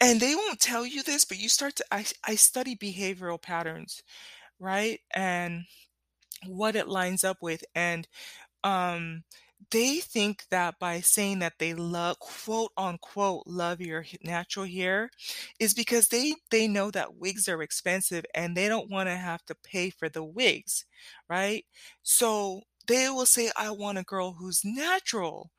and 0.00 0.20
they 0.20 0.34
won't 0.36 0.60
tell 0.60 0.86
you 0.86 1.02
this, 1.02 1.24
but 1.24 1.38
you 1.38 1.48
start 1.48 1.76
to 1.76 1.84
I 1.92 2.06
I 2.24 2.36
study 2.36 2.76
behavioral 2.76 3.40
patterns, 3.42 4.02
right? 4.60 5.00
And 5.12 5.64
what 6.46 6.76
it 6.76 6.88
lines 6.88 7.24
up 7.24 7.38
with, 7.42 7.64
and, 7.74 8.08
um, 8.64 9.24
they 9.70 9.98
think 10.00 10.46
that 10.50 10.78
by 10.78 11.00
saying 11.00 11.40
that 11.40 11.54
they 11.58 11.74
lo 11.74 12.14
quote, 12.20 12.72
unquote, 12.76 13.44
"love 13.46 13.80
your 13.80 14.04
natural 14.22 14.66
hair," 14.66 15.10
is 15.60 15.74
because 15.74 16.08
they 16.08 16.34
they 16.50 16.68
know 16.68 16.90
that 16.92 17.16
wigs 17.16 17.48
are 17.48 17.62
expensive 17.62 18.24
and 18.34 18.56
they 18.56 18.68
don't 18.68 18.90
wanna 18.90 19.16
have 19.16 19.44
to 19.46 19.54
pay 19.54 19.90
for 19.90 20.08
the 20.08 20.24
wigs, 20.24 20.84
right? 21.28 21.64
So, 22.02 22.62
they 22.86 23.08
will 23.10 23.26
say, 23.26 23.50
"I 23.56 23.70
want 23.70 23.98
a 23.98 24.02
girl 24.04 24.32
who's 24.34 24.64
natural." 24.64 25.52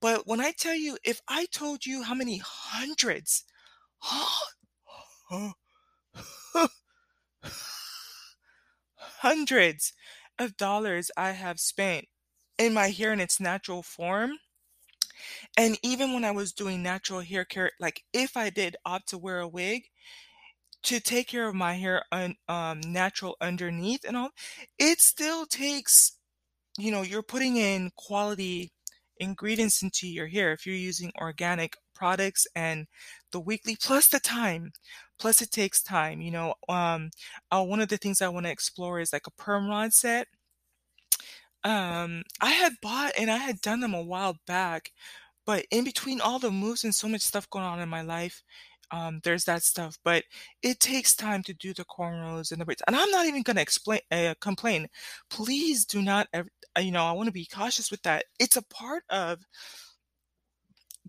But 0.00 0.26
when 0.26 0.40
I 0.40 0.52
tell 0.52 0.74
you, 0.76 0.98
if 1.04 1.20
I 1.28 1.46
told 1.46 1.86
you 1.86 2.02
how 2.04 2.14
many 2.14 2.38
hundreds 2.38 3.44
hundreds 8.98 9.92
of 10.38 10.56
dollars 10.56 11.10
I 11.16 11.32
have 11.32 11.60
spent 11.60 12.06
in 12.58 12.74
my 12.74 12.88
hair 12.90 13.12
in 13.12 13.20
its 13.20 13.40
natural 13.40 13.82
form 13.82 14.38
and 15.56 15.78
even 15.82 16.12
when 16.12 16.24
I 16.24 16.30
was 16.30 16.52
doing 16.52 16.82
natural 16.82 17.20
hair 17.20 17.44
care, 17.44 17.70
like, 17.80 18.02
if 18.12 18.36
I 18.36 18.50
did 18.50 18.76
opt 18.84 19.08
to 19.10 19.18
wear 19.18 19.40
a 19.40 19.48
wig, 19.48 19.84
to 20.84 21.00
take 21.00 21.28
care 21.28 21.48
of 21.48 21.54
my 21.54 21.74
hair 21.74 22.04
un 22.12 22.36
um, 22.48 22.80
natural 22.86 23.36
underneath 23.40 24.04
and 24.06 24.16
all, 24.16 24.30
it 24.78 25.00
still 25.00 25.46
takes 25.46 26.18
you 26.78 26.90
know, 26.92 27.02
you're 27.02 27.22
putting 27.22 27.56
in 27.58 27.90
quality 27.96 28.72
ingredients 29.18 29.82
into 29.82 30.08
your 30.08 30.28
hair 30.28 30.52
if 30.52 30.66
you're 30.66 30.74
using 30.76 31.12
organic 31.20 31.76
products 31.94 32.46
and 32.56 32.86
the 33.32 33.40
weekly 33.40 33.76
plus 33.82 34.08
the 34.08 34.20
time, 34.20 34.72
plus 35.18 35.42
it 35.42 35.50
takes 35.52 35.82
time, 35.82 36.20
you 36.22 36.30
know, 36.32 36.54
um, 36.68 37.10
uh, 37.52 37.62
one 37.64 37.80
of 37.80 37.88
the 37.90 37.98
things 37.98 38.22
I 38.22 38.28
wanna 38.28 38.50
explore 38.50 39.00
is, 39.00 39.12
like, 39.12 39.26
a 39.26 39.32
perm 39.32 39.68
rod 39.68 39.92
set. 39.94 40.28
Um, 41.64 42.24
I 42.40 42.50
had 42.50 42.74
bought 42.82 43.12
and 43.18 43.30
I 43.30 43.38
had 43.38 43.60
done 43.60 43.80
them 43.80 43.94
a 43.94 44.02
while 44.02 44.36
back, 44.46 44.92
but 45.46 45.66
in 45.70 45.84
between 45.84 46.20
all 46.20 46.38
the 46.38 46.50
moves 46.50 46.84
and 46.84 46.94
so 46.94 47.08
much 47.08 47.22
stuff 47.22 47.48
going 47.50 47.64
on 47.64 47.80
in 47.80 47.88
my 47.88 48.02
life, 48.02 48.42
um, 48.90 49.20
there's 49.24 49.44
that 49.44 49.62
stuff, 49.62 49.98
but 50.04 50.24
it 50.62 50.78
takes 50.80 51.16
time 51.16 51.42
to 51.44 51.54
do 51.54 51.72
the 51.74 51.84
cornrows 51.86 52.52
and 52.52 52.60
the 52.60 52.64
braids, 52.66 52.82
and 52.86 52.94
I'm 52.96 53.10
not 53.10 53.26
even 53.26 53.42
gonna 53.42 53.62
explain 53.62 54.00
uh, 54.12 54.34
complain. 54.40 54.88
Please 55.30 55.84
do 55.86 56.02
not 56.02 56.28
ev 56.34 56.48
uh, 56.76 56.80
you 56.80 56.92
know, 56.92 57.04
I 57.04 57.12
wanna 57.12 57.32
be 57.32 57.46
cautious 57.46 57.90
with 57.90 58.02
that. 58.02 58.26
It's 58.38 58.56
a 58.56 58.62
part 58.62 59.04
of 59.10 59.40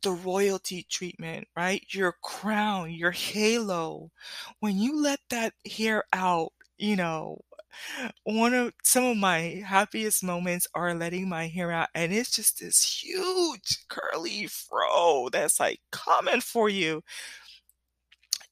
the 0.02 0.12
royalty 0.12 0.86
treatment, 0.90 1.48
right? 1.56 1.84
Your 1.94 2.16
crown, 2.24 2.92
your 2.92 3.12
halo. 3.12 4.12
When 4.60 4.78
you 4.78 5.02
let 5.02 5.20
that 5.30 5.54
hair 5.78 6.04
out, 6.14 6.52
you 6.78 6.96
know, 6.96 7.40
one 8.24 8.54
of 8.54 8.74
some 8.84 9.06
of 9.06 9.18
my 9.18 9.64
happiest 9.66 10.24
moments 10.24 10.68
are 10.76 10.94
letting 10.96 11.30
my 11.30 11.48
hair 11.48 11.72
out, 11.72 11.90
and 11.96 12.14
it's 12.14 12.32
just 12.32 12.60
this 12.60 13.02
huge 13.04 13.86
curly 13.90 14.48
fro 14.48 15.30
that's, 15.32 15.60
like, 15.60 15.82
coming 15.92 16.42
for 16.42 16.70
you. 16.70 17.04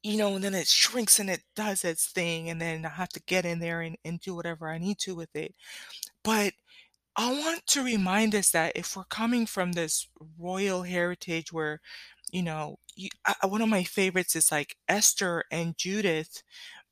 You 0.06 0.18
know, 0.18 0.36
and 0.36 0.44
then 0.44 0.54
it 0.54 0.68
shrinks 0.68 1.20
and 1.20 1.30
it 1.30 1.44
does 1.56 1.86
its 1.86 2.08
thing, 2.12 2.50
and 2.50 2.60
then 2.62 2.86
I 2.86 2.90
have 2.90 3.10
to 3.10 3.22
get 3.26 3.46
in 3.46 3.60
there 3.60 3.82
and 3.82 3.98
and 4.04 4.20
do 4.20 4.36
whatever 4.36 4.68
I 4.70 4.78
need 4.78 5.00
to 5.00 5.16
with 5.16 5.34
it. 5.36 5.56
But 6.24 6.54
I 7.18 7.32
want 7.34 7.68
to 7.68 7.84
remind 7.84 8.36
us 8.36 8.52
that 8.52 8.74
if 8.76 8.96
we're 8.98 9.06
coming 9.06 9.46
from 9.48 9.74
this 9.74 10.08
royal 10.40 10.84
heritage 10.84 11.54
where, 11.54 11.82
you 12.32 12.44
know, 12.44 12.80
you 12.96 13.10
uh, 13.28 13.48
one 13.50 13.62
of 13.64 13.70
my 13.70 13.84
favorites 13.86 14.36
is, 14.36 14.52
like, 14.52 14.78
Esther 14.90 15.46
and 15.52 15.78
Judith, 15.78 16.44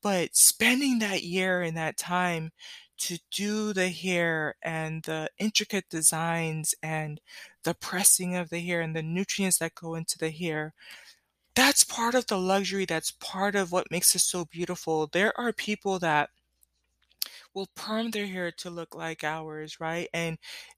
But 0.02 0.36
spending 0.36 1.00
that 1.00 1.24
year 1.24 1.62
and 1.62 1.78
that 1.78 1.98
time 1.98 2.52
to 3.00 3.20
do 3.32 3.74
the 3.74 3.90
hair 3.90 4.56
and 4.62 5.04
the 5.04 5.30
intricate 5.40 5.90
designs 5.90 6.76
and 6.84 7.20
the 7.64 7.74
pressing 7.76 8.36
of 8.36 8.50
the 8.50 8.60
hair 8.62 8.82
and 8.82 8.96
the 8.96 9.04
nutrients 9.04 9.58
that 9.60 9.76
go 9.76 9.96
into 9.96 10.18
the 10.18 10.30
hair, 10.32 10.74
that's 11.56 11.84
part 11.84 12.16
of 12.16 12.28
the 12.28 12.38
luxury, 12.40 12.86
that's 12.86 13.12
part 13.12 13.56
of 13.56 13.72
what 13.72 13.92
makes 13.92 14.16
it 14.16 14.20
so 14.20 14.46
beautiful. 14.46 15.08
There 15.08 15.38
are 15.40 15.54
people 15.54 16.00
that 16.00 16.30
will 17.54 17.68
perm 17.76 18.12
their 18.12 18.28
hair 18.28 18.52
to 18.52 18.70
look 18.70 18.96
like 18.96 19.24
ours, 19.24 19.80
right? 19.80 20.08
And 20.14 20.38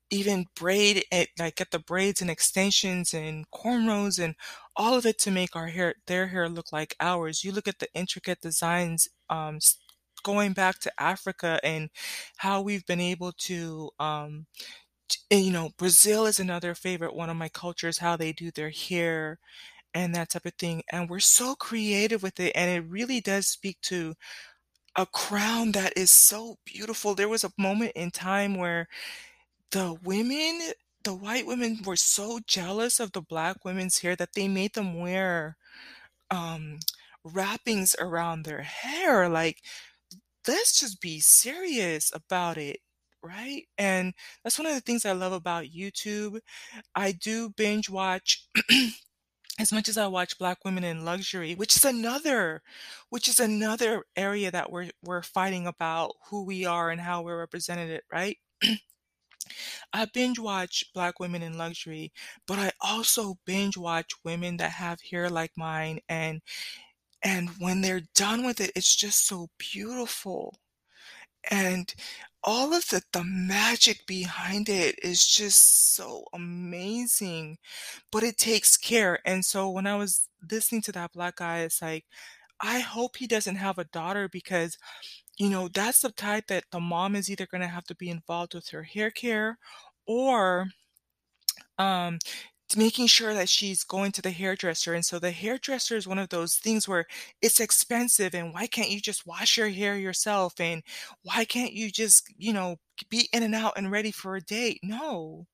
even 0.10 0.46
braid 0.56 1.06
it, 1.12 1.30
like 1.40 1.56
get 1.58 1.72
the 1.72 1.80
braids 1.80 2.22
and 2.22 2.30
extensions 2.30 3.14
and 3.14 3.50
cornrows 3.52 4.24
and 4.24 4.36
all 4.76 4.96
of 4.96 5.06
it 5.06 5.20
to 5.20 5.32
make 5.32 5.56
our 5.56 5.68
hair, 5.68 5.96
their 6.08 6.28
hair 6.28 6.50
look 6.50 6.72
like 6.72 6.96
ours. 7.00 7.44
You 7.44 7.52
look 7.52 7.68
at 7.68 7.80
the 7.80 7.88
intricate 7.94 8.42
designs, 8.42 9.08
um, 9.30 9.60
going 10.24 10.54
back 10.54 10.80
to 10.80 10.92
Africa 11.02 11.60
and 11.64 11.90
how 12.38 12.62
we've 12.62 12.86
been 12.86 13.02
able 13.02 13.34
to, 13.34 13.90
um, 14.00 14.46
and, 15.32 15.46
you 15.46 15.52
know, 15.52 15.72
Brazil 15.78 16.26
is 16.26 16.40
another 16.40 16.76
favorite 16.76 17.16
one 17.16 17.30
of 17.30 17.38
my 17.38 17.50
cultures, 17.50 18.00
how 18.00 18.16
they 18.18 18.32
do 18.34 18.52
their 18.52 18.70
hair 18.72 19.40
and 19.94 20.16
that 20.16 20.32
type 20.32 20.46
of 20.46 20.54
thing. 20.56 20.84
And 20.92 21.10
we're 21.10 21.20
so 21.20 21.56
creative 21.56 22.24
with 22.24 22.40
it. 22.40 22.54
And 22.56 22.72
it 22.72 22.90
really 22.90 23.22
does 23.22 23.48
speak 23.48 23.82
to 23.84 24.16
a 24.96 25.06
crown 25.06 25.72
that 25.74 25.94
is 25.98 26.12
so 26.12 26.58
beautiful. 26.66 27.16
There 27.16 27.30
was 27.30 27.44
a 27.44 27.52
moment 27.58 27.94
in 27.96 28.12
time 28.12 28.56
where 28.56 28.88
the 29.72 29.94
women, 30.04 30.74
the 31.04 31.14
white 31.16 31.48
women 31.48 31.80
were 31.86 31.96
so 31.98 32.40
jealous 32.48 33.00
of 33.00 33.12
the 33.14 33.22
black 33.22 33.66
women's 33.66 34.00
hair 34.00 34.16
that 34.18 34.34
they 34.34 34.48
made 34.48 34.74
them 34.74 35.00
wear 35.00 35.58
um 36.32 36.80
wrappings 37.26 37.96
around 38.00 38.44
their 38.46 38.62
hair. 38.64 39.30
Like, 39.30 39.62
let's 40.48 40.80
just 40.80 41.02
be 41.02 41.20
serious 41.20 42.12
about 42.14 42.58
it. 42.58 42.80
Right. 43.24 43.66
And 43.78 44.14
that's 44.44 44.60
one 44.60 44.68
of 44.68 44.76
the 44.76 44.82
things 44.82 45.06
I 45.06 45.14
love 45.14 45.34
about 45.34 45.66
YouTube. 45.66 46.40
I 46.96 47.14
do 47.14 47.50
binge 47.50 47.90
watch 47.90 48.48
as 49.60 49.72
much 49.72 49.88
as 49.88 49.98
I 49.98 50.08
watch 50.08 50.38
Black 50.40 50.66
women 50.66 50.84
in 50.84 51.06
luxury, 51.06 51.54
which 51.56 51.76
is 51.76 51.86
another 51.86 52.62
which 53.10 53.28
is 53.28 53.40
another 53.40 54.04
area 54.16 54.52
that 54.52 54.72
we're 54.72 54.90
we're 55.04 55.22
fighting 55.24 55.68
about 55.68 56.14
who 56.30 56.44
we 56.44 56.66
are 56.66 56.90
and 56.90 57.02
how 57.02 57.22
we're 57.22 57.40
represented, 57.40 58.02
right? 58.12 58.38
I 59.94 60.06
binge 60.06 60.40
watch 60.40 60.86
Black 60.94 61.20
women 61.20 61.42
in 61.44 61.58
luxury, 61.58 62.12
but 62.48 62.60
I 62.60 62.72
also 62.82 63.38
binge 63.46 63.78
watch 63.78 64.12
women 64.24 64.58
that 64.58 64.72
have 64.72 65.00
hair 65.02 65.30
like 65.30 65.52
mine 65.58 66.00
and 66.10 66.42
and 67.24 67.50
when 67.60 67.82
they're 67.82 68.04
done 68.16 68.46
with 68.46 68.62
it, 68.62 68.72
it's 68.76 68.96
just 68.96 69.28
so 69.28 69.50
beautiful. 69.58 70.60
And 71.52 71.94
all 72.44 72.74
of 72.74 72.88
the 72.90 73.02
the 73.14 73.24
magic 73.24 74.06
behind 74.08 74.70
it 74.70 75.00
is 75.04 75.26
just 75.28 75.96
so 75.96 76.26
amazing, 76.34 77.58
but 78.12 78.24
it 78.24 78.38
takes 78.38 78.78
care. 78.78 79.20
And 79.26 79.46
so 79.46 79.70
when 79.70 79.88
I 79.88 79.96
was 79.98 80.30
listening 80.52 80.82
to 80.84 80.92
that 80.94 81.14
black 81.14 81.38
guy, 81.38 81.60
it's 81.62 81.82
like, 81.82 82.06
I 82.62 82.80
hope 82.82 83.18
he 83.18 83.28
doesn't 83.28 83.58
have 83.58 83.78
a 83.80 83.86
daughter 83.86 84.30
because, 84.30 84.78
you 85.40 85.50
know, 85.50 85.68
that's 85.70 86.02
the 86.02 86.12
type 86.12 86.48
that 86.48 86.66
the 86.72 86.80
mom 86.82 87.16
is 87.16 87.30
either 87.32 87.48
gonna 87.48 87.68
have 87.70 87.86
to 87.86 87.96
be 87.96 88.10
involved 88.10 88.56
with 88.56 88.70
her 88.70 88.84
hair 88.84 89.12
care 89.12 89.60
or 90.08 90.68
um 91.78 92.20
making 92.78 93.08
sure 93.08 93.34
that 93.34 93.50
she's 93.50 93.84
going 93.84 94.12
to 94.14 94.22
the 94.22 94.32
hairdresser. 94.32 94.94
And 94.94 95.06
so 95.06 95.20
the 95.20 95.32
hairdresser 95.32 95.96
is 95.96 96.08
one 96.08 96.20
of 96.20 96.30
those 96.30 96.56
things 96.56 96.88
where 96.88 97.06
it's 97.42 97.60
expensive 97.60 98.34
and 98.36 98.54
why 98.54 98.68
can't 98.68 98.90
you 98.92 99.00
just 99.02 99.26
wash 99.28 99.58
your 99.58 99.70
hair 99.70 99.98
yourself? 99.98 100.60
And 100.60 100.84
why 101.24 101.46
can't 101.46 101.74
you 101.74 101.92
just, 101.92 102.28
you 102.38 102.54
know, 102.54 102.78
be 103.10 103.30
in 103.34 103.44
and 103.44 103.56
out 103.56 103.74
and 103.78 103.92
ready 103.92 104.12
for 104.12 104.36
a 104.36 104.42
date? 104.42 104.80
No. 104.84 105.48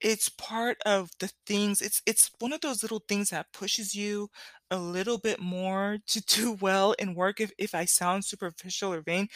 It's 0.00 0.28
part 0.28 0.76
of 0.84 1.10
the 1.18 1.30
things 1.46 1.80
it's 1.80 2.02
it's 2.04 2.30
one 2.38 2.52
of 2.52 2.60
those 2.60 2.82
little 2.82 3.02
things 3.08 3.30
that 3.30 3.52
pushes 3.52 3.94
you 3.94 4.28
a 4.70 4.76
little 4.78 5.18
bit 5.18 5.40
more 5.40 5.98
to 6.08 6.20
do 6.26 6.52
well 6.52 6.92
in 6.98 7.14
work 7.14 7.40
if 7.40 7.52
if 7.58 7.74
I 7.74 7.84
sound 7.86 8.24
superficial 8.24 8.92
or 8.92 9.00
vain, 9.00 9.28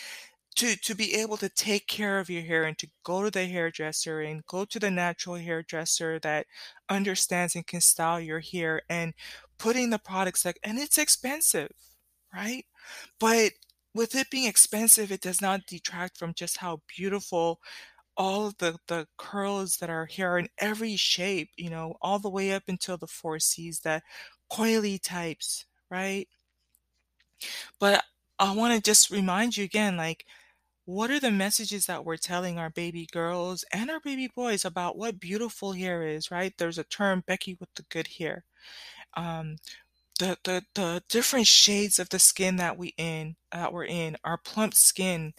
to 0.58 0.76
to 0.76 0.94
be 0.94 1.14
able 1.16 1.36
to 1.38 1.48
take 1.50 1.86
care 1.88 2.18
of 2.20 2.30
your 2.30 2.42
hair 2.42 2.64
and 2.64 2.78
to 2.78 2.88
go 3.04 3.22
to 3.24 3.30
the 3.30 3.46
hairdresser 3.46 4.20
and 4.22 4.46
go 4.46 4.64
to 4.66 4.78
the 4.80 4.90
natural 4.90 5.36
hairdresser 5.36 6.18
that 6.20 6.46
understands 6.90 7.56
and 7.56 7.66
can 7.66 7.80
style 7.82 8.20
your 8.20 8.40
hair 8.40 8.82
and 8.90 9.14
putting 9.58 9.90
the 9.90 9.98
products 10.00 10.44
like 10.44 10.58
and 10.64 10.78
it's 10.78 10.98
expensive, 10.98 11.72
right? 12.34 12.64
But 13.20 13.52
with 13.94 14.14
it 14.14 14.30
being 14.30 14.48
expensive, 14.48 15.12
it 15.12 15.20
does 15.22 15.40
not 15.42 15.66
detract 15.66 16.18
from 16.18 16.34
just 16.34 16.58
how 16.58 16.82
beautiful 16.96 17.60
all 18.16 18.46
of 18.48 18.58
the 18.58 18.78
the 18.88 19.08
curls 19.18 19.78
that 19.78 19.90
are 19.90 20.06
here 20.06 20.38
in 20.38 20.48
every 20.58 20.96
shape, 20.96 21.50
you 21.56 21.70
know, 21.70 21.96
all 22.02 22.18
the 22.20 22.30
way 22.30 22.52
up 22.52 22.64
until 22.68 22.98
the 22.98 23.08
4Cs, 23.08 23.80
that 23.82 24.02
coily 24.52 25.00
types, 25.02 25.66
right? 25.90 26.28
But 27.80 28.04
I 28.38 28.52
wanna 28.54 28.80
just 28.80 29.10
remind 29.10 29.56
you 29.56 29.64
again, 29.64 29.96
like, 29.96 30.24
what 30.88 31.10
are 31.10 31.20
the 31.20 31.30
messages 31.30 31.86
that 31.86 32.04
we're 32.04 32.16
telling 32.16 32.58
our 32.58 32.70
baby 32.70 33.06
girls 33.12 33.64
and 33.72 33.90
our 33.90 34.00
baby 34.00 34.28
boys 34.34 34.64
about 34.64 34.96
what 34.96 35.20
beautiful 35.20 35.72
hair 35.72 36.02
is, 36.02 36.30
right? 36.30 36.54
There's 36.58 36.78
a 36.78 36.84
term, 36.84 37.22
Becky 37.26 37.56
with 37.60 37.68
the 37.76 37.84
good 37.90 38.08
hair. 38.18 38.44
Um, 39.16 39.56
the 40.18 40.36
the 40.44 40.64
the 40.74 41.02
different 41.08 41.46
shades 41.46 41.98
of 41.98 42.08
the 42.10 42.18
skin 42.18 42.56
that 42.56 42.76
we 42.78 42.94
in 42.98 43.36
that 43.52 43.72
we're 43.72 43.84
in, 43.84 44.16
our 44.24 44.36
plump 44.38 44.74
skin, 44.74 45.32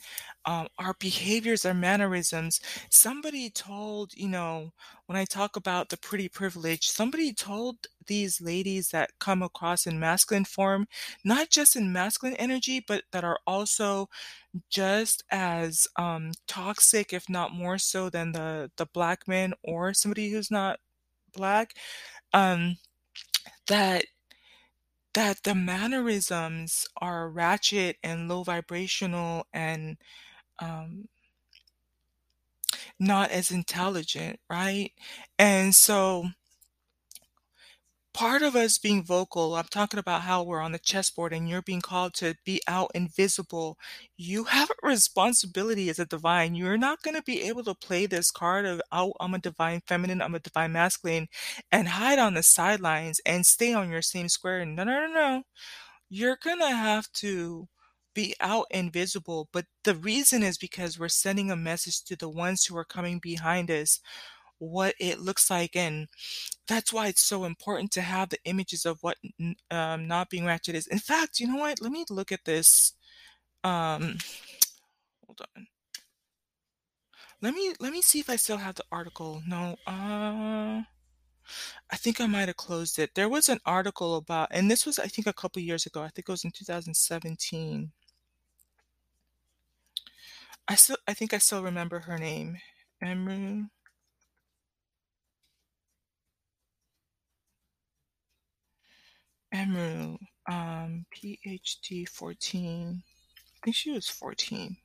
um, 0.45 0.67
our 0.79 0.95
behaviors, 0.99 1.65
our 1.65 1.73
mannerisms. 1.73 2.59
Somebody 2.89 3.49
told, 3.51 4.13
you 4.15 4.27
know, 4.29 4.73
when 5.05 5.17
I 5.17 5.25
talk 5.25 5.55
about 5.55 5.89
the 5.89 5.97
pretty 5.97 6.27
privilege, 6.29 6.87
somebody 6.89 7.33
told 7.33 7.77
these 8.07 8.41
ladies 8.41 8.89
that 8.89 9.11
come 9.19 9.43
across 9.43 9.85
in 9.85 9.99
masculine 9.99 10.45
form, 10.45 10.87
not 11.23 11.49
just 11.51 11.75
in 11.75 11.93
masculine 11.93 12.35
energy, 12.37 12.83
but 12.87 13.03
that 13.11 13.23
are 13.23 13.39
also 13.45 14.09
just 14.69 15.23
as 15.31 15.87
um, 15.97 16.31
toxic, 16.47 17.13
if 17.13 17.29
not 17.29 17.53
more 17.53 17.77
so, 17.77 18.09
than 18.09 18.31
the 18.31 18.71
the 18.77 18.85
black 18.87 19.27
men 19.27 19.53
or 19.63 19.93
somebody 19.93 20.29
who's 20.31 20.51
not 20.51 20.79
black. 21.33 21.75
Um, 22.33 22.77
that 23.67 24.05
that 25.19 25.43
the 25.43 25.53
mannerisms 25.53 26.88
are 27.01 27.29
ratchet 27.29 27.97
and 28.01 28.29
low 28.29 28.41
vibrational 28.41 29.45
and 29.53 29.97
um, 30.60 31.10
not 32.99 33.29
as 33.32 33.51
intelligent, 33.51 34.39
right? 34.49 34.91
And 35.38 35.75
so 35.75 36.29
part 38.13 38.41
of 38.41 38.56
us 38.56 38.78
being 38.78 39.04
vocal, 39.04 39.56
I'm 39.56 39.65
talking 39.69 40.00
about 40.00 40.22
how 40.24 40.43
we're 40.43 40.62
on 40.62 40.72
the 40.72 40.80
chessboard 40.80 41.34
and 41.34 41.48
you're 41.50 41.62
being 41.62 41.82
called 41.82 42.13
to 42.15 42.36
be 42.45 42.62
out 42.67 42.91
and 42.95 43.13
visible. 43.13 43.78
You 44.17 44.45
have 44.45 44.69
a 44.72 44.88
responsibility 44.88 45.89
as 45.89 46.00
a 46.00 46.06
divine. 46.06 46.56
You're 46.56 46.78
not 46.78 47.02
going 47.04 47.15
to 47.15 47.24
be 47.24 47.41
able 47.43 47.63
to 47.65 47.76
play 47.76 48.06
this 48.06 48.32
card 48.32 48.65
of, 48.65 48.82
oh, 48.91 49.13
I'm 49.19 49.34
a 49.34 49.39
divine 49.39 49.82
feminine, 49.88 50.22
I'm 50.22 50.36
a 50.36 50.39
divine 50.39 50.72
masculine, 50.74 51.28
and 51.72 51.88
hide 51.89 52.19
on 52.19 52.34
the 52.34 52.43
sidelines 52.43 53.22
and 53.26 53.45
stay 53.45 53.74
on 53.74 53.89
your 53.89 54.02
same 54.02 54.30
square. 54.30 54.65
No, 54.65 54.84
no, 54.84 55.08
no, 55.08 55.13
no. 55.13 55.43
You're 56.10 56.38
gonna 56.43 56.76
have 56.76 57.12
to 57.13 57.67
be 58.15 58.36
out 58.39 58.65
and 58.72 58.91
visible, 58.91 59.50
but 59.54 59.65
the 59.84 59.95
reason 59.95 60.43
is 60.43 60.58
because 60.58 61.00
we're 61.00 61.08
sending 61.10 61.52
a 61.52 61.56
message 61.56 62.04
to 62.06 62.15
the 62.15 62.30
ones 62.30 62.65
who 62.65 62.76
are 62.78 62.86
coming 62.86 63.19
behind 63.19 63.69
us, 63.72 64.00
what 64.60 64.95
it 65.00 65.19
looks 65.19 65.50
like, 65.50 65.76
and 65.76 66.08
that's 66.67 66.93
why 66.93 67.08
it's 67.08 67.24
so 67.24 67.45
important 67.45 67.91
to 67.91 68.02
have 68.02 68.30
the 68.30 68.39
images 68.45 68.86
of 68.86 69.00
what 69.02 69.17
um, 69.72 70.08
not 70.08 70.30
being 70.30 70.45
ratchet 70.45 70.76
is. 70.76 70.88
In 70.88 71.00
fact, 71.00 71.39
you 71.39 71.48
know 71.48 71.60
what? 71.60 71.82
Let 71.82 71.91
me 71.91 72.06
look 72.10 72.32
at 72.32 72.45
this, 72.45 72.93
um, 73.63 74.17
hold 75.26 75.41
on. 75.56 75.67
Let 77.41 77.54
me 77.54 77.74
let 77.80 77.93
me 77.93 78.02
see 78.02 78.19
if 78.19 78.30
I 78.30 78.36
still 78.36 78.58
have 78.58 78.76
the 78.76 78.84
article. 78.91 79.41
No, 79.48 79.78
uh, 79.88 80.82
I 81.91 81.95
think 81.95 82.19
I 82.22 82.28
might 82.28 82.48
have 82.48 82.58
closed 82.58 83.00
it. 83.00 83.12
There 83.15 83.30
was 83.30 83.50
an 83.50 83.60
article 83.65 84.17
about 84.17 84.50
and 84.52 84.69
this 84.69 84.86
was, 84.86 85.00
I 85.00 85.08
think, 85.08 85.28
a 85.28 85.34
couple 85.34 85.62
years 85.62 85.86
ago. 85.86 86.02
I 86.02 86.10
think 86.10 86.28
it 86.28 86.32
was 86.32 86.43
in 86.43 86.52
2017. 86.52 87.91
I 90.67 90.76
still 90.76 90.98
I 91.08 91.13
think 91.13 91.34
I 91.34 91.38
still 91.39 91.63
remember 91.63 92.00
her 92.00 92.17
name. 92.17 92.58
Emru 93.04 93.69
Emru, 99.53 100.17
um, 100.49 101.05
PhD 101.13 102.07
14. 102.07 103.03
I 103.47 103.51
think 103.63 103.75
she 103.75 103.91
was 103.91 104.09
14. 104.09 104.77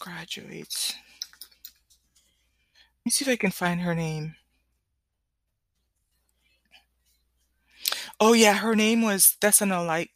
Graduates. 0.00 0.94
Let 2.90 3.06
me 3.06 3.10
see 3.10 3.24
if 3.24 3.30
I 3.30 3.36
can 3.36 3.50
find 3.50 3.80
her 3.80 3.94
name. 3.94 4.36
Oh, 8.20 8.32
yeah, 8.32 8.54
her 8.54 8.74
name 8.74 9.02
was 9.02 9.36
Thessalonika, 9.40 10.08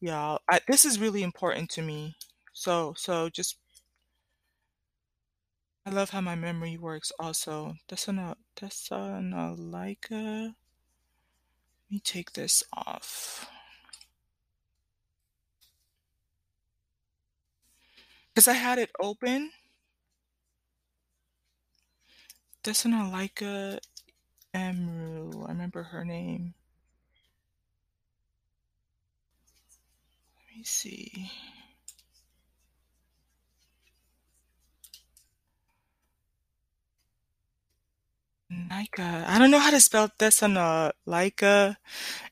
y'all. 0.00 0.40
I 0.48 0.60
this 0.68 0.84
is 0.84 1.00
really 1.00 1.22
important 1.22 1.70
to 1.70 1.82
me. 1.82 2.16
So 2.52 2.94
so 2.96 3.28
just 3.28 3.58
I 5.86 5.90
love 5.90 6.10
how 6.10 6.20
my 6.20 6.34
memory 6.34 6.76
works 6.76 7.12
also. 7.16 7.76
Thessano 7.88 8.32
uh, 8.32 8.34
Thessalonika 8.56 10.10
uh, 10.10 10.16
uh, 10.16 10.42
Let 10.42 10.54
me 11.88 12.00
take 12.00 12.32
this 12.32 12.64
off. 12.72 13.48
Because 18.34 18.48
I 18.48 18.54
had 18.54 18.80
it 18.80 18.90
open. 18.98 19.52
Thessalonika 22.64 23.78
Emru, 24.52 25.44
I 25.46 25.52
remember 25.52 25.84
her 25.84 26.04
name. 26.04 26.54
Let 30.34 30.58
me 30.58 30.64
see. 30.64 31.30
Nika. 38.50 39.24
I 39.26 39.38
don't 39.38 39.50
know 39.50 39.58
how 39.58 39.70
to 39.70 39.80
spell 39.80 40.10
Thessalonika, 40.18 41.76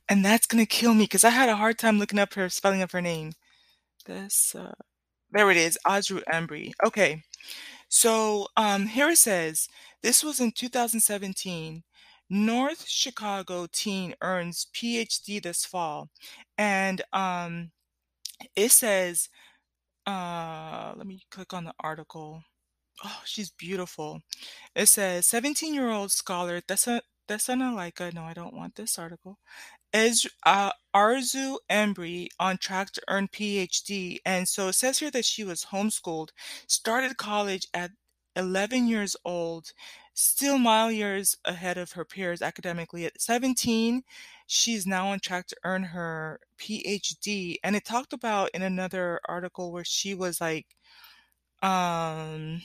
and 0.08 0.24
that's 0.24 0.46
gonna 0.46 0.66
kill 0.66 0.94
me 0.94 1.04
because 1.04 1.24
I 1.24 1.30
had 1.30 1.48
a 1.48 1.56
hard 1.56 1.78
time 1.78 1.98
looking 1.98 2.18
up 2.18 2.34
her 2.34 2.48
spelling 2.48 2.82
of 2.82 2.92
her 2.92 3.00
name. 3.02 3.32
Thessa 4.06 4.74
there 5.32 5.50
it 5.50 5.56
is, 5.58 5.78
Audrey 5.88 6.22
Embury. 6.32 6.72
Okay. 6.86 7.22
So, 7.88 8.48
um, 8.56 8.86
here 8.86 9.10
it 9.10 9.18
says, 9.18 9.68
this 10.02 10.24
was 10.24 10.40
in 10.40 10.52
2017. 10.52 11.82
North 12.30 12.86
Chicago 12.88 13.66
teen 13.72 14.14
earns 14.22 14.66
PhD 14.74 15.42
this 15.42 15.64
fall. 15.66 16.10
And, 16.58 17.02
um, 17.12 17.72
it 18.56 18.70
says, 18.72 19.28
uh, 20.06 20.94
let 20.96 21.06
me 21.06 21.22
click 21.30 21.52
on 21.54 21.64
the 21.64 21.74
article. 21.80 22.42
Oh, 23.02 23.22
she's 23.24 23.50
beautiful. 23.50 24.20
It 24.74 24.86
says, 24.86 25.26
"17-year-old 25.26 26.12
scholar 26.12 26.60
Thessa 26.60 27.02
Thessalonika" 27.28 28.12
no, 28.14 28.24
I 28.24 28.34
don't 28.34 28.54
want 28.54 28.76
this 28.76 28.98
article. 28.98 29.38
"Is, 29.92 30.26
uh, 30.44 30.72
Arzu 30.94 31.58
Embury 31.70 32.28
on 32.40 32.58
track 32.58 32.92
to 32.92 33.02
earn 33.08 33.28
PhD?" 33.28 34.18
And 34.26 34.48
so 34.48 34.68
it 34.68 34.74
says 34.74 34.98
here 35.00 35.10
that 35.12 35.24
she 35.26 35.44
was 35.44 35.66
homeschooled, 35.66 36.30
started 36.68 37.16
college 37.18 37.68
at 37.74 37.92
11 38.36 38.88
years 38.88 39.16
old, 39.24 39.72
still 40.14 40.58
mile 40.58 40.90
years 40.92 41.36
ahead 41.44 41.78
of 41.78 41.92
her 41.92 42.04
peers 42.04 42.42
academically. 42.42 43.06
At 43.06 43.20
17, 43.22 44.04
she's 44.48 44.86
now 44.86 45.08
on 45.08 45.20
track 45.20 45.46
to 45.48 45.56
earn 45.64 45.84
her 45.84 46.40
PhD, 46.58 47.56
and 47.64 47.76
it 47.76 47.84
talked 47.86 48.12
about 48.12 48.50
in 48.54 48.62
another 48.62 49.20
article 49.28 49.72
where 49.72 49.84
she 49.84 50.14
was 50.14 50.40
like, 50.40 50.66
um 51.62 52.60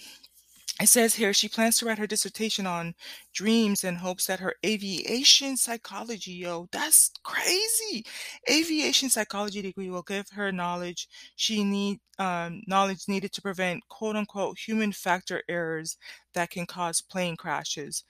it 0.81 0.87
says 0.89 1.15
here 1.15 1.33
she 1.33 1.49
plans 1.49 1.77
to 1.77 1.85
write 1.85 1.99
her 1.99 2.07
dissertation 2.07 2.65
on 2.67 2.95
dreams 3.33 3.83
and 3.83 3.97
hopes 3.97 4.27
that 4.27 4.39
her 4.39 4.55
aviation 4.65 5.57
psychology 5.57 6.31
yo, 6.33 6.67
that's 6.71 7.11
crazy! 7.23 8.05
Aviation 8.49 9.09
psychology 9.09 9.61
degree 9.61 9.89
will 9.89 10.03
give 10.03 10.29
her 10.31 10.51
knowledge 10.51 11.07
she 11.35 11.63
need 11.63 11.99
um, 12.19 12.61
knowledge 12.67 13.07
needed 13.07 13.31
to 13.33 13.41
prevent, 13.41 13.87
quote, 13.89 14.15
unquote, 14.17 14.57
"human 14.59 14.91
factor 14.93 15.43
errors" 15.49 15.97
that 16.33 16.49
can 16.51 16.65
cause 16.65 17.01
plane 17.01 17.37
crashes. 17.37 18.03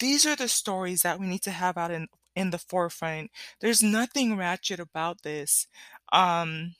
These 0.00 0.26
are 0.26 0.36
the 0.36 0.48
stories 0.48 1.02
that 1.02 1.18
we 1.20 1.26
need 1.26 1.42
to 1.44 1.50
have 1.52 1.76
out 1.78 1.90
in 1.90 2.08
in 2.36 2.50
the 2.50 2.58
forefront. 2.58 3.30
There's 3.60 3.82
nothing 3.82 4.36
ratchet 4.36 4.80
about 4.80 5.22
this. 5.22 5.66
Um, 6.12 6.74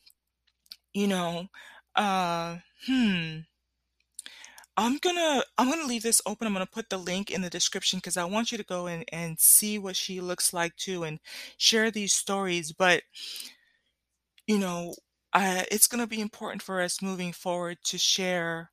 you 0.92 1.06
know, 1.08 1.48
uh, 1.96 2.58
hmm. 2.86 3.40
I'm 4.76 4.98
gonna 4.98 5.42
I'm 5.56 5.70
gonna 5.70 5.86
leave 5.86 6.02
this 6.02 6.20
open. 6.26 6.46
I'm 6.46 6.52
gonna 6.52 6.66
put 6.66 6.90
the 6.90 6.98
link 6.98 7.30
in 7.30 7.42
the 7.42 7.50
description 7.50 7.98
because 7.98 8.16
I 8.16 8.24
want 8.24 8.50
you 8.50 8.58
to 8.58 8.64
go 8.64 8.86
in 8.86 9.04
and 9.12 9.38
see 9.38 9.78
what 9.78 9.96
she 9.96 10.20
looks 10.20 10.52
like 10.52 10.74
too 10.76 11.04
and 11.04 11.20
share 11.56 11.90
these 11.90 12.12
stories, 12.12 12.72
but 12.72 13.02
you 14.46 14.58
know, 14.58 14.94
it's 15.34 15.86
gonna 15.86 16.06
be 16.06 16.20
important 16.20 16.62
for 16.62 16.80
us 16.80 17.02
moving 17.02 17.32
forward 17.32 17.78
to 17.84 17.98
share 17.98 18.70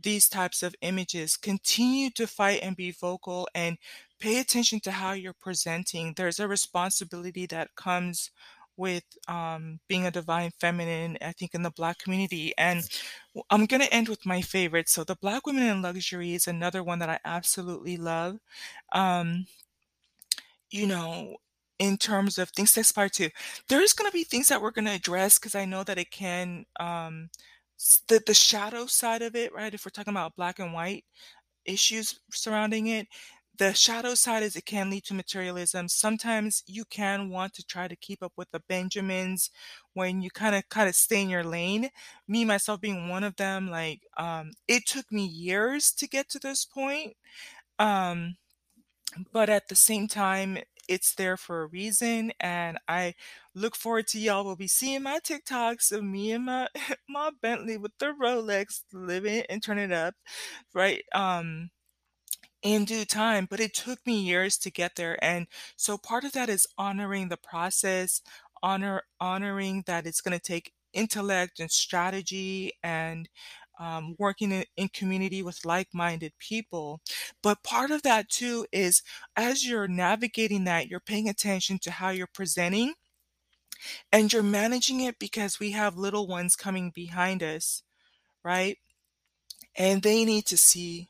these 0.00 0.28
types 0.28 0.62
of 0.62 0.74
images. 0.82 1.36
Continue 1.36 2.10
to 2.10 2.26
fight 2.26 2.60
and 2.62 2.76
be 2.76 2.90
vocal 2.92 3.48
and 3.54 3.78
pay 4.20 4.38
attention 4.40 4.80
to 4.80 4.92
how 4.92 5.12
you're 5.12 5.34
presenting. 5.34 6.14
There's 6.16 6.40
a 6.40 6.48
responsibility 6.48 7.46
that 7.46 7.74
comes 7.76 8.30
with, 8.76 9.04
um, 9.28 9.80
being 9.88 10.06
a 10.06 10.10
divine 10.10 10.50
feminine, 10.60 11.18
I 11.22 11.32
think, 11.32 11.54
in 11.54 11.62
the 11.62 11.70
Black 11.70 11.98
community, 11.98 12.54
and 12.58 12.82
I'm 13.50 13.66
gonna 13.66 13.84
end 13.86 14.08
with 14.08 14.26
my 14.26 14.42
favorite. 14.42 14.88
So 14.88 15.04
the 15.04 15.16
Black 15.16 15.46
Women 15.46 15.64
in 15.64 15.82
Luxury 15.82 16.34
is 16.34 16.46
another 16.48 16.82
one 16.84 16.98
that 17.00 17.10
I 17.10 17.18
absolutely 17.24 17.96
love. 17.96 18.38
Um 18.92 19.46
you 20.70 20.86
know, 20.86 21.36
in 21.78 21.96
terms 21.96 22.38
of 22.38 22.50
things 22.50 22.72
to 22.72 22.80
aspire 22.80 23.08
to. 23.08 23.30
There's 23.68 23.92
gonna 23.92 24.10
be 24.10 24.24
things 24.24 24.48
that 24.48 24.60
we're 24.62 24.70
gonna 24.70 24.92
address 24.92 25.38
because 25.38 25.54
I 25.54 25.64
know 25.64 25.82
that 25.84 25.98
it 25.98 26.10
can, 26.10 26.64
um 26.78 27.30
the 28.08 28.22
the 28.26 28.34
shadow 28.34 28.86
side 28.86 29.22
of 29.22 29.34
it, 29.36 29.52
right? 29.54 29.72
If 29.74 29.84
we're 29.86 29.90
talking 29.90 30.12
about 30.12 30.36
black 30.36 30.58
and 30.58 30.72
white 30.74 31.04
issues 31.66 32.20
surrounding 32.32 32.88
it, 32.88 33.08
the 33.60 33.74
shadow 33.74 34.14
side 34.16 34.42
is 34.42 34.56
it 34.56 34.66
can 34.66 34.90
lead 34.90 35.04
to 35.04 35.14
materialism. 35.14 35.88
Sometimes 35.88 36.64
you 36.66 36.84
can 36.86 37.30
want 37.30 37.54
to 37.54 37.64
try 37.64 37.88
to 37.88 37.96
keep 37.96 38.22
up 38.24 38.32
with 38.36 38.50
the 38.52 38.60
Benjamins 38.68 39.50
when 39.94 40.22
you 40.22 40.30
kinda 40.30 40.62
kinda 40.70 40.92
stay 40.94 41.22
in 41.22 41.30
your 41.30 41.44
lane. 41.44 41.90
Me, 42.28 42.44
myself 42.44 42.80
being 42.82 43.08
one 43.10 43.24
of 43.24 43.36
them, 43.36 43.70
like, 43.70 44.02
um, 44.18 44.52
it 44.68 44.86
took 44.86 45.12
me 45.12 45.26
years 45.26 45.92
to 45.94 46.08
get 46.08 46.28
to 46.30 46.40
this 46.40 46.64
point, 46.66 47.16
um, 47.78 48.36
but 49.32 49.48
at 49.48 49.68
the 49.68 49.74
same 49.76 50.08
time, 50.08 50.58
it's 50.88 51.14
there 51.14 51.36
for 51.36 51.62
a 51.62 51.66
reason, 51.66 52.32
and 52.40 52.78
I 52.88 53.14
look 53.54 53.76
forward 53.76 54.08
to 54.08 54.18
y'all 54.20 54.44
will 54.44 54.56
be 54.56 54.66
seeing 54.68 55.02
my 55.04 55.20
TikToks 55.20 55.92
of 55.92 56.02
me 56.04 56.32
and 56.32 56.44
my 56.46 56.68
my 57.08 57.30
Bentley 57.42 57.76
with 57.78 57.92
the 57.98 58.14
Rolex 58.20 58.82
living 58.92 59.44
and 59.48 59.62
turning 59.62 59.92
up, 59.92 60.14
right, 60.74 61.02
um, 61.14 61.70
in 62.62 62.84
due 62.84 63.04
time, 63.04 63.46
but 63.50 63.60
it 63.60 63.74
took 63.74 64.04
me 64.06 64.20
years 64.20 64.58
to 64.58 64.70
get 64.70 64.96
there, 64.96 65.22
and 65.24 65.46
so 65.76 65.96
part 65.98 66.24
of 66.24 66.32
that 66.32 66.48
is 66.50 66.66
honoring 66.78 67.28
the 67.28 67.36
process, 67.38 68.22
honor 68.62 69.02
honoring 69.20 69.82
that 69.86 70.06
it's 70.06 70.20
gonna 70.20 70.38
take 70.38 70.72
intellect 70.92 71.60
and 71.60 71.70
strategy 71.70 72.72
and, 72.82 73.28
um, 73.78 74.14
working 74.18 74.52
in 74.52 74.64
in 74.76 74.88
community 74.90 75.42
with 75.42 75.64
like-minded 75.64 76.32
people, 76.38 77.00
but 77.42 77.62
part 77.62 77.90
of 77.90 78.02
that 78.02 78.28
too 78.28 78.66
is 78.72 79.02
as 79.36 79.66
you're 79.66 79.88
navigating 79.88 80.64
that, 80.64 80.88
you're 80.88 81.00
paying 81.00 81.28
attention 81.28 81.78
to 81.80 81.90
how 81.92 82.10
you're 82.10 82.26
presenting 82.26 82.94
and 84.12 84.32
you're 84.32 84.42
managing 84.42 85.00
it 85.00 85.18
because 85.18 85.60
we 85.60 85.70
have 85.72 85.96
little 85.96 86.26
ones 86.26 86.56
coming 86.56 86.90
behind 86.90 87.42
us, 87.42 87.82
right? 88.44 88.78
And 89.76 90.02
they 90.02 90.24
need 90.24 90.46
to 90.46 90.56
see, 90.58 91.09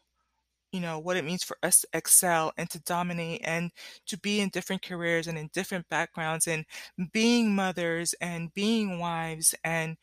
you 0.72 0.80
know, 0.80 0.98
what 0.98 1.16
it 1.16 1.24
means 1.24 1.42
for 1.42 1.56
us 1.62 1.80
to 1.80 1.88
excel 1.92 2.52
and 2.56 2.70
to 2.70 2.80
dominate 2.80 3.40
and 3.44 3.70
to 4.06 4.18
be 4.18 4.40
in 4.40 4.50
different 4.50 4.83
careers 4.83 5.26
and 5.26 5.37
in 5.38 5.50
different 5.52 5.88
backgrounds 5.88 6.46
and 6.46 6.64
being 7.12 7.54
mothers 7.54 8.14
and 8.20 8.54
being 8.54 8.98
wives 8.98 9.54
and 9.64 9.96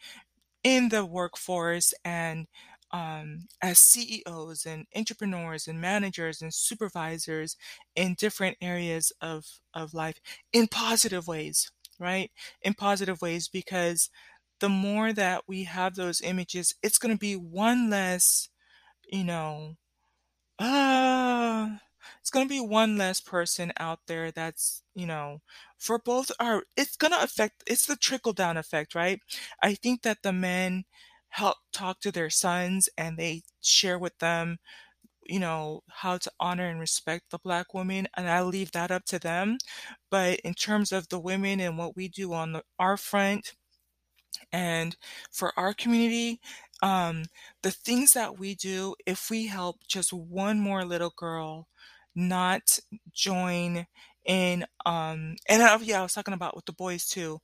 in 0.64 0.90
the 0.90 1.06
workforce 1.06 1.94
and, 2.04 2.48
um, 2.92 3.48
as 3.62 3.80
CEOs 3.80 4.66
and 4.66 4.86
entrepreneurs 4.96 5.68
and 5.68 5.82
managers 5.82 6.42
and 6.42 6.54
supervisors 6.54 7.58
in 7.96 8.16
different 8.18 8.58
areas 8.62 9.12
of 9.22 9.46
of 9.74 9.94
life 9.94 10.20
in 10.54 10.68
positive 10.68 11.28
ways, 11.28 11.70
right? 12.00 12.32
In 12.62 12.74
positive 12.74 13.22
ways 13.22 13.50
because 13.50 14.10
the 14.60 14.70
more 14.70 15.14
that 15.14 15.44
we 15.48 15.66
have 15.66 15.96
those 15.96 16.22
images, 16.22 16.74
it's 16.82 16.98
gonna 16.98 17.18
be 17.18 17.36
one 17.36 17.90
less, 17.90 18.50
you 19.12 19.24
know, 19.24 19.76
uh, 20.60 21.70
it's 22.22 22.30
gonna 22.32 22.48
be 22.50 22.60
one 22.60 22.98
less 22.98 23.22
person 23.22 23.72
out 23.80 24.00
there 24.08 24.32
that's, 24.32 24.84
you 24.96 25.06
know, 25.06 25.42
for 25.78 26.00
both 26.00 26.32
our 26.40 26.64
it's 26.76 26.96
gonna 26.98 27.18
affect 27.22 27.64
it's 27.68 27.86
the 27.86 27.96
trickle-down 27.96 28.58
effect, 28.58 28.96
right? 28.96 29.20
I 29.62 29.76
think 29.76 30.02
that 30.04 30.24
the 30.24 30.34
men 30.34 30.86
help 31.30 31.58
talk 31.74 32.00
to 32.02 32.12
their 32.12 32.30
sons, 32.30 32.90
and 32.98 33.18
they 33.18 33.44
share 33.62 34.00
with 34.00 34.18
them, 34.20 34.58
you 35.26 35.40
know, 35.40 35.84
how 35.90 36.18
to 36.20 36.32
honor 36.40 36.68
and 36.70 36.80
respect 36.80 37.32
the 37.32 37.40
Black 37.40 37.74
woman, 37.74 38.08
and 38.18 38.30
I 38.30 38.42
leave 38.44 38.72
that 38.74 38.92
up 38.92 39.06
to 39.08 39.20
them, 39.20 39.58
but 40.12 40.40
in 40.42 40.54
terms 40.56 40.92
of 40.94 41.10
the 41.10 41.20
women 41.20 41.60
and 41.62 41.78
what 41.78 41.96
we 41.98 42.08
do 42.10 42.34
on 42.34 42.54
the 42.54 42.64
our 42.80 42.98
front 42.98 43.56
and 44.52 44.96
for 45.32 45.58
our 45.60 45.74
community, 45.74 46.40
um, 46.82 47.26
the 47.64 47.72
things 47.72 48.14
that 48.14 48.38
we 48.40 48.56
do, 48.56 48.96
if 49.06 49.30
we 49.30 49.48
help 49.48 49.78
just 49.88 50.14
one 50.14 50.60
more 50.60 50.86
little 50.86 51.14
girl 51.18 51.68
not 52.16 52.80
join 53.14 53.86
in 54.26 54.66
um 54.86 55.36
and 55.48 55.64
I, 55.64 55.78
yeah, 55.78 56.00
I 56.00 56.04
was 56.04 56.14
talking 56.14 56.34
about 56.34 56.56
with 56.56 56.66
the 56.66 56.74
boys 56.74 57.06
too. 57.08 57.40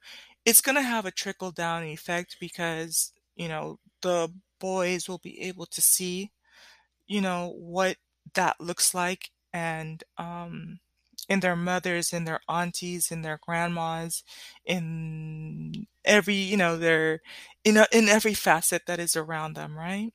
It's 0.46 0.62
gonna 0.62 0.82
have 0.82 1.06
a 1.06 1.12
trickle 1.12 1.52
down 1.52 1.84
effect 1.84 2.38
because 2.40 3.14
you 3.36 3.48
know 3.48 3.80
the 4.02 4.30
boys 4.60 5.08
will 5.08 5.20
be 5.20 5.40
able 5.42 5.66
to 5.68 5.82
see 5.82 6.32
you 7.08 7.22
know 7.22 7.54
what 7.58 7.98
that 8.36 8.56
looks 8.60 8.94
like 8.94 9.30
and 9.54 10.04
um 10.18 10.80
in 11.30 11.40
their 11.40 11.56
mothers 11.56 12.14
and 12.14 12.28
their 12.28 12.42
aunties 12.50 13.12
and 13.12 13.24
their 13.24 13.40
grandmas 13.42 14.24
in 14.66 15.88
every 16.06 16.36
you 16.36 16.58
know 16.58 16.78
their 16.78 17.22
in 17.64 17.78
a, 17.78 17.88
in 17.92 18.10
every 18.10 18.34
facet 18.34 18.84
that 18.88 19.00
is 19.00 19.16
around 19.16 19.54
them 19.56 19.78
right 19.78 20.14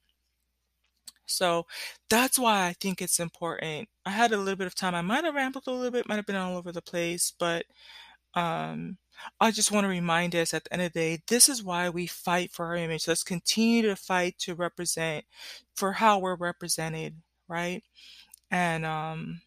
so 1.26 1.66
that's 2.08 2.38
why 2.38 2.66
I 2.68 2.72
think 2.80 3.02
it's 3.02 3.20
important. 3.20 3.88
I 4.06 4.10
had 4.10 4.32
a 4.32 4.38
little 4.38 4.56
bit 4.56 4.66
of 4.66 4.74
time. 4.74 4.94
I 4.94 5.02
might 5.02 5.24
have 5.24 5.34
rambled 5.34 5.64
a 5.66 5.70
little 5.72 5.90
bit, 5.90 6.08
might 6.08 6.16
have 6.16 6.26
been 6.26 6.36
all 6.36 6.56
over 6.56 6.72
the 6.72 6.80
place, 6.82 7.32
but 7.38 7.66
um, 8.34 8.98
I 9.40 9.50
just 9.52 9.72
want 9.72 9.84
to 9.84 9.88
remind 9.88 10.34
us 10.36 10.54
at 10.54 10.64
the 10.64 10.72
end 10.74 10.82
of 10.82 10.92
the 10.94 11.00
day, 11.00 11.22
this 11.28 11.48
is 11.48 11.62
why 11.64 11.90
we 11.90 12.06
fight 12.06 12.52
for 12.52 12.66
our 12.66 12.76
image. 12.76 13.08
Let's 13.08 13.24
continue 13.24 13.82
to 13.82 13.96
fight 13.96 14.38
to 14.40 14.54
represent 14.54 15.24
for 15.76 15.92
how 15.94 16.18
we're 16.20 16.36
represented, 16.36 17.16
right? 17.48 17.82
And 18.50 18.86
um, 18.86 19.42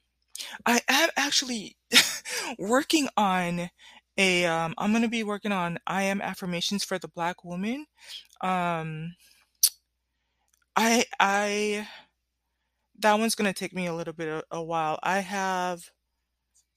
I 0.66 0.82
am 0.88 1.10
actually 1.18 1.78
working 2.60 3.08
on 3.18 3.70
a. 4.18 4.46
Um, 4.46 4.74
I'm 4.78 4.92
going 4.92 5.04
to 5.04 5.10
be 5.10 5.24
working 5.24 5.52
on 5.52 5.78
I 5.88 6.04
am 6.04 6.22
affirmations 6.22 6.84
for 6.84 7.00
the 7.00 7.08
Black 7.08 7.44
woman. 7.44 7.86
Um, 8.42 9.14
I 10.76 11.06
I 11.20 11.88
that 13.00 13.20
one's 13.20 13.36
gonna 13.36 13.54
take 13.54 13.74
me 13.74 13.88
a 13.88 13.94
little 13.94 14.14
bit 14.14 14.28
of 14.30 14.44
a 14.52 14.64
while. 14.64 15.00
I 15.04 15.20
have 15.20 15.90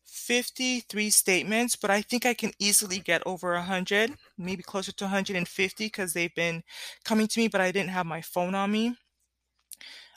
53 0.05 1.11
statements, 1.11 1.77
but 1.77 1.91
I 1.91 2.03
think 2.03 2.27
I 2.27 2.35
can 2.35 2.53
easily 2.59 3.01
get 3.01 3.23
over 3.27 3.55
100, 3.55 4.15
maybe 4.39 4.63
closer 4.63 4.93
to 4.93 5.05
150 5.05 5.87
because 5.87 6.13
they've 6.15 6.35
been 6.35 6.63
coming 7.05 7.27
to 7.29 7.41
me, 7.41 7.49
but 7.49 7.61
I 7.61 7.73
didn't 7.73 7.91
have 7.91 8.07
my 8.07 8.23
phone 8.23 8.55
on 8.55 8.73
me. 8.73 8.97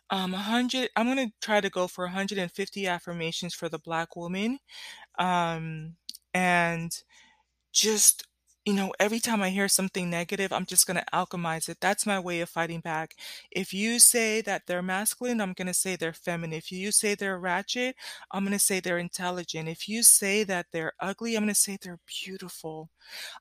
Um, 0.09 0.31
100, 0.31 0.89
I'm 0.95 1.07
gonna 1.07 1.31
try 1.41 1.61
to 1.61 1.69
go 1.69 1.87
for 1.87 2.05
150 2.05 2.87
affirmations 2.87 3.53
for 3.53 3.69
the 3.69 3.79
Black 3.79 4.15
woman. 4.15 4.59
Um, 5.19 5.95
and 6.33 6.91
just 7.73 8.23
you 8.65 8.73
know, 8.73 8.93
every 8.99 9.19
time 9.19 9.41
I 9.41 9.49
hear 9.49 9.67
something 9.69 10.09
negative, 10.09 10.53
I'm 10.53 10.65
just 10.67 10.87
going 10.87 10.97
to 10.97 11.05
alchemize 11.13 11.69
it. 11.69 11.77
That's 11.81 12.05
my 12.05 12.19
way 12.19 12.41
of 12.41 12.49
fighting 12.49 12.81
back. 12.81 13.15
If 13.51 13.73
you 13.73 13.99
say 13.99 14.41
that 14.41 14.63
they're 14.67 14.81
masculine, 14.83 15.41
I'm 15.41 15.53
going 15.53 15.67
to 15.67 15.73
say 15.73 15.95
they're 15.95 16.13
feminine. 16.13 16.57
If 16.57 16.71
you 16.71 16.91
say 16.91 17.15
they're 17.15 17.39
ratchet, 17.39 17.95
I'm 18.31 18.43
going 18.43 18.53
to 18.53 18.59
say 18.59 18.79
they're 18.79 18.99
intelligent. 18.99 19.69
If 19.69 19.89
you 19.89 20.03
say 20.03 20.43
that 20.45 20.67
they're 20.73 20.93
ugly, 20.99 21.35
I'm 21.35 21.43
going 21.43 21.53
to 21.53 21.59
say 21.59 21.77
they're 21.81 21.99
beautiful. 22.25 22.89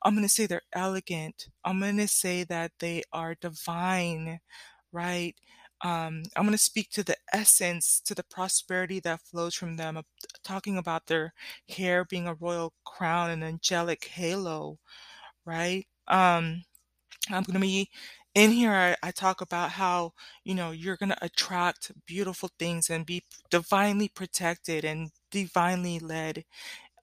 I'm 0.03 0.13
going 0.15 0.23
to 0.25 0.29
say 0.33 0.45
they're 0.45 0.61
elegant. 0.73 1.47
I'm 1.65 1.79
going 1.79 1.97
to 1.97 2.07
say 2.07 2.43
that 2.45 2.71
they 2.79 3.03
are 3.13 3.35
divine, 3.35 4.39
right? 4.91 5.35
Um, 5.83 6.23
I'm 6.35 6.43
going 6.43 6.51
to 6.53 6.57
speak 6.57 6.89
to 6.91 7.03
the 7.03 7.17
essence, 7.33 7.99
to 8.05 8.15
the 8.15 8.23
prosperity 8.23 8.99
that 9.01 9.21
flows 9.21 9.53
from 9.55 9.77
them, 9.77 10.01
talking 10.43 10.77
about 10.77 11.07
their 11.07 11.33
hair 11.69 12.05
being 12.05 12.27
a 12.27 12.33
royal 12.33 12.73
crown, 12.85 13.29
an 13.29 13.43
angelic 13.43 14.05
halo 14.05 14.79
right? 15.45 15.85
Um, 16.07 16.63
I'm 17.29 17.43
going 17.43 17.55
to 17.55 17.59
be 17.59 17.89
in 18.35 18.51
here. 18.51 18.71
I, 18.71 18.95
I 19.03 19.11
talk 19.11 19.41
about 19.41 19.71
how, 19.71 20.13
you 20.43 20.55
know, 20.55 20.71
you're 20.71 20.97
going 20.97 21.09
to 21.09 21.25
attract 21.25 21.91
beautiful 22.05 22.49
things 22.59 22.89
and 22.89 23.05
be 23.05 23.23
divinely 23.49 24.09
protected 24.09 24.85
and 24.85 25.11
divinely 25.31 25.99
led 25.99 26.45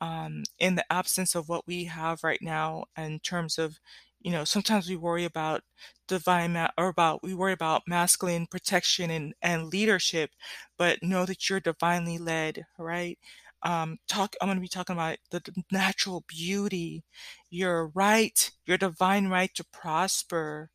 um, 0.00 0.44
in 0.58 0.74
the 0.76 0.84
absence 0.92 1.34
of 1.34 1.48
what 1.48 1.66
we 1.66 1.84
have 1.84 2.24
right 2.24 2.42
now 2.42 2.84
in 2.96 3.20
terms 3.20 3.58
of 3.58 3.78
you 4.24 4.32
know 4.32 4.44
sometimes 4.44 4.88
we 4.90 4.96
worry 4.96 5.24
about 5.24 5.62
divine 6.08 6.54
ma- 6.54 6.70
or 6.78 6.88
about 6.88 7.22
we 7.22 7.34
worry 7.34 7.52
about 7.52 7.82
masculine 7.86 8.46
protection 8.46 9.10
and 9.10 9.34
and 9.42 9.66
leadership 9.68 10.30
but 10.78 11.02
know 11.02 11.26
that 11.26 11.48
you're 11.50 11.60
divinely 11.60 12.18
led 12.18 12.64
right 12.78 13.18
um, 13.64 13.98
talk. 14.08 14.36
I'm 14.42 14.48
going 14.48 14.58
to 14.58 14.62
be 14.62 14.68
talking 14.68 14.94
about 14.94 15.16
the, 15.30 15.42
natural 15.72 16.24
beauty, 16.28 17.02
your 17.50 17.88
right, 17.94 18.50
your 18.66 18.76
divine 18.76 19.28
right 19.28 19.54
to 19.54 19.64
prosper. 19.72 20.70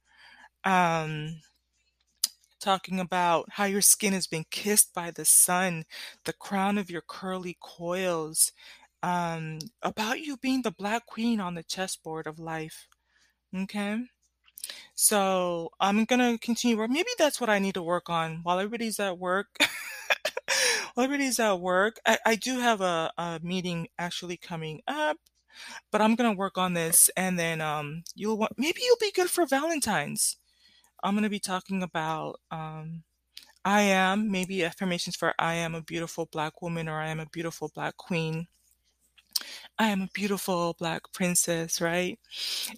Um, 0.66 1.42
talking 2.60 3.00
about 3.00 3.48
how 3.54 3.66
your 3.66 3.82
skin 3.82 4.14
has 4.14 4.28
been 4.28 4.46
kissed 4.52 4.94
by 4.94 5.12
the 5.12 5.26
sun, 5.26 5.86
the 6.26 6.34
crown 6.34 6.78
of 6.78 6.90
your 6.90 7.02
curly 7.08 7.58
coils, 7.62 8.52
um, 9.02 9.60
about 9.82 10.20
you 10.22 10.38
being 10.38 10.62
the 10.62 10.72
black 10.72 11.06
queen 11.06 11.40
on 11.40 11.56
the 11.56 11.64
chessboard 11.64 12.28
of 12.28 12.40
life. 12.40 12.88
Okay. 13.56 13.98
So 14.96 15.72
I'm 15.80 16.06
gonna 16.06 16.38
continue, 16.40 16.80
or 16.80 16.88
maybe 16.88 17.10
that's 17.18 17.42
what 17.42 17.50
I 17.50 17.60
need 17.60 17.76
to 17.76 17.84
work 17.84 18.10
on 18.10 18.42
while 18.44 18.60
everybody's 18.60 19.00
at 19.00 19.18
work. 19.20 19.48
While 20.96 21.06
everybody's 21.06 21.40
at 21.40 21.60
work. 21.62 22.00
I, 22.06 22.18
I 22.26 22.36
do 22.36 22.60
have 22.60 22.82
a, 22.82 23.12
a 23.18 23.40
meeting 23.44 23.88
actually 23.98 24.38
coming 24.38 24.82
up, 24.88 25.18
but 25.92 26.02
I'm 26.02 26.16
gonna 26.16 26.34
work 26.34 26.58
on 26.58 26.74
this, 26.74 27.10
and 27.18 27.40
then 27.40 27.62
um, 27.62 28.04
you'll 28.16 28.38
want 28.38 28.54
maybe 28.58 28.82
you'll 28.84 28.98
be 29.00 29.12
good 29.12 29.30
for 29.30 29.46
Valentine's. 29.46 30.38
I'm 31.04 31.16
gonna 31.16 31.30
be 31.30 31.40
talking 31.40 31.84
about 31.84 32.40
um, 32.52 33.04
I 33.66 33.82
am 33.82 34.32
maybe 34.32 34.64
affirmations 34.66 35.16
for 35.18 35.34
I 35.40 35.56
am 35.56 35.76
a 35.76 35.82
beautiful 35.82 36.28
black 36.28 36.62
woman 36.62 36.90
or 36.90 37.00
I 37.02 37.10
am 37.10 37.20
a 37.22 37.28
beautiful 37.28 37.72
black 37.76 37.98
queen. 37.98 38.48
I 39.80 39.88
am 39.88 40.02
a 40.02 40.10
beautiful 40.14 40.76
black 40.78 41.04
princess, 41.14 41.80
right? 41.82 42.20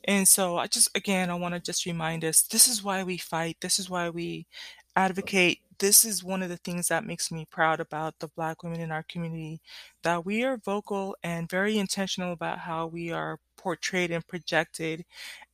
And 0.05 0.27
so 0.27 0.57
I 0.57 0.67
just 0.67 0.95
again 0.95 1.29
I 1.29 1.35
want 1.35 1.55
to 1.55 1.59
just 1.59 1.85
remind 1.85 2.23
us 2.25 2.41
this 2.43 2.67
is 2.67 2.83
why 2.83 3.03
we 3.03 3.17
fight. 3.17 3.57
This 3.61 3.79
is 3.79 3.89
why 3.89 4.09
we 4.09 4.47
advocate 4.95 5.59
this 5.79 6.05
is 6.05 6.23
one 6.23 6.43
of 6.43 6.49
the 6.49 6.57
things 6.57 6.87
that 6.89 7.05
makes 7.05 7.31
me 7.31 7.45
proud 7.49 7.79
about 7.79 8.19
the 8.19 8.27
Black 8.27 8.61
women 8.63 8.79
in 8.81 8.91
our 8.91 9.03
community 9.03 9.61
that 10.03 10.23
we 10.25 10.43
are 10.43 10.57
vocal 10.57 11.15
and 11.23 11.49
very 11.49 11.79
intentional 11.79 12.33
about 12.33 12.59
how 12.59 12.85
we 12.87 13.11
are 13.11 13.39
portrayed 13.57 14.11
and 14.11 14.27
projected 14.27 15.05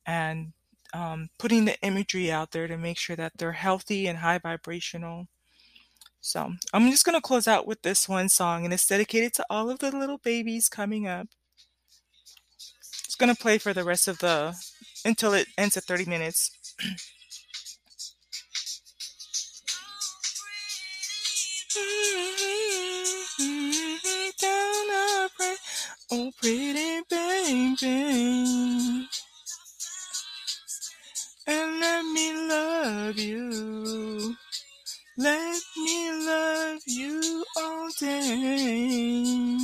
and 0.06 0.52
um, 0.94 1.28
putting 1.38 1.66
the 1.66 1.80
imagery 1.82 2.30
out 2.32 2.52
there 2.52 2.68
to 2.68 2.78
make 2.78 2.98
sure 2.98 3.16
that 3.16 3.32
they're 3.38 3.52
healthy 3.52 4.06
and 4.08 4.18
high 4.18 4.38
vibrational. 4.38 5.28
So 6.20 6.52
I'm 6.72 6.90
just 6.90 7.04
going 7.04 7.16
to 7.16 7.20
close 7.20 7.48
out 7.48 7.66
with 7.66 7.82
this 7.82 8.08
one 8.08 8.28
song, 8.28 8.64
and 8.64 8.74
it's 8.74 8.86
dedicated 8.86 9.32
to 9.34 9.46
all 9.48 9.70
of 9.70 9.78
the 9.78 9.90
little 9.90 10.18
babies 10.18 10.68
coming 10.68 11.06
up. 11.06 11.28
It's 13.04 13.16
going 13.16 13.34
to 13.34 13.40
play 13.40 13.58
for 13.58 13.72
the 13.72 13.84
rest 13.84 14.08
of 14.08 14.18
the 14.18 14.54
until 15.04 15.32
it 15.32 15.48
ends 15.56 15.76
at 15.76 15.84
30 15.84 16.04
minutes. 16.06 16.50
Oh, 26.10 26.30
pretty 26.40 27.02
baby. 27.10 29.06
And 31.46 31.80
let 31.80 32.02
me 32.02 32.48
love 32.48 33.18
you. 33.18 34.07
Day. 38.00 39.58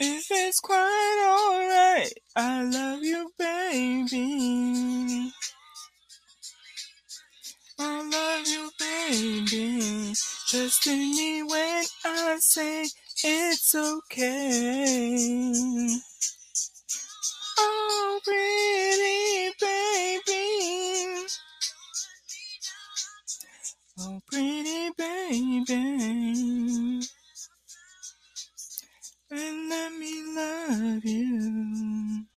If 0.00 0.26
it's 0.30 0.60
quite 0.60 1.26
alright, 1.28 2.12
I 2.36 2.62
love 2.62 3.02
you, 3.02 3.30
baby. 3.38 5.32
I 7.78 8.02
love 8.10 8.46
you, 8.46 8.70
baby. 8.78 10.14
Trust 10.48 10.86
in 10.86 10.98
me 10.98 11.42
when 11.42 11.84
I 12.04 12.36
say 12.40 12.86
it's 13.24 13.74
okay. 13.74 15.16
Oh, 17.58 18.20
pretty 18.24 19.52
baby. 19.60 21.26
Oh, 24.00 24.20
pretty 24.30 24.90
baby. 24.98 27.02
And 29.30 29.68
let 29.70 29.92
me 29.92 30.24
love 30.36 31.04
you. 31.04 32.24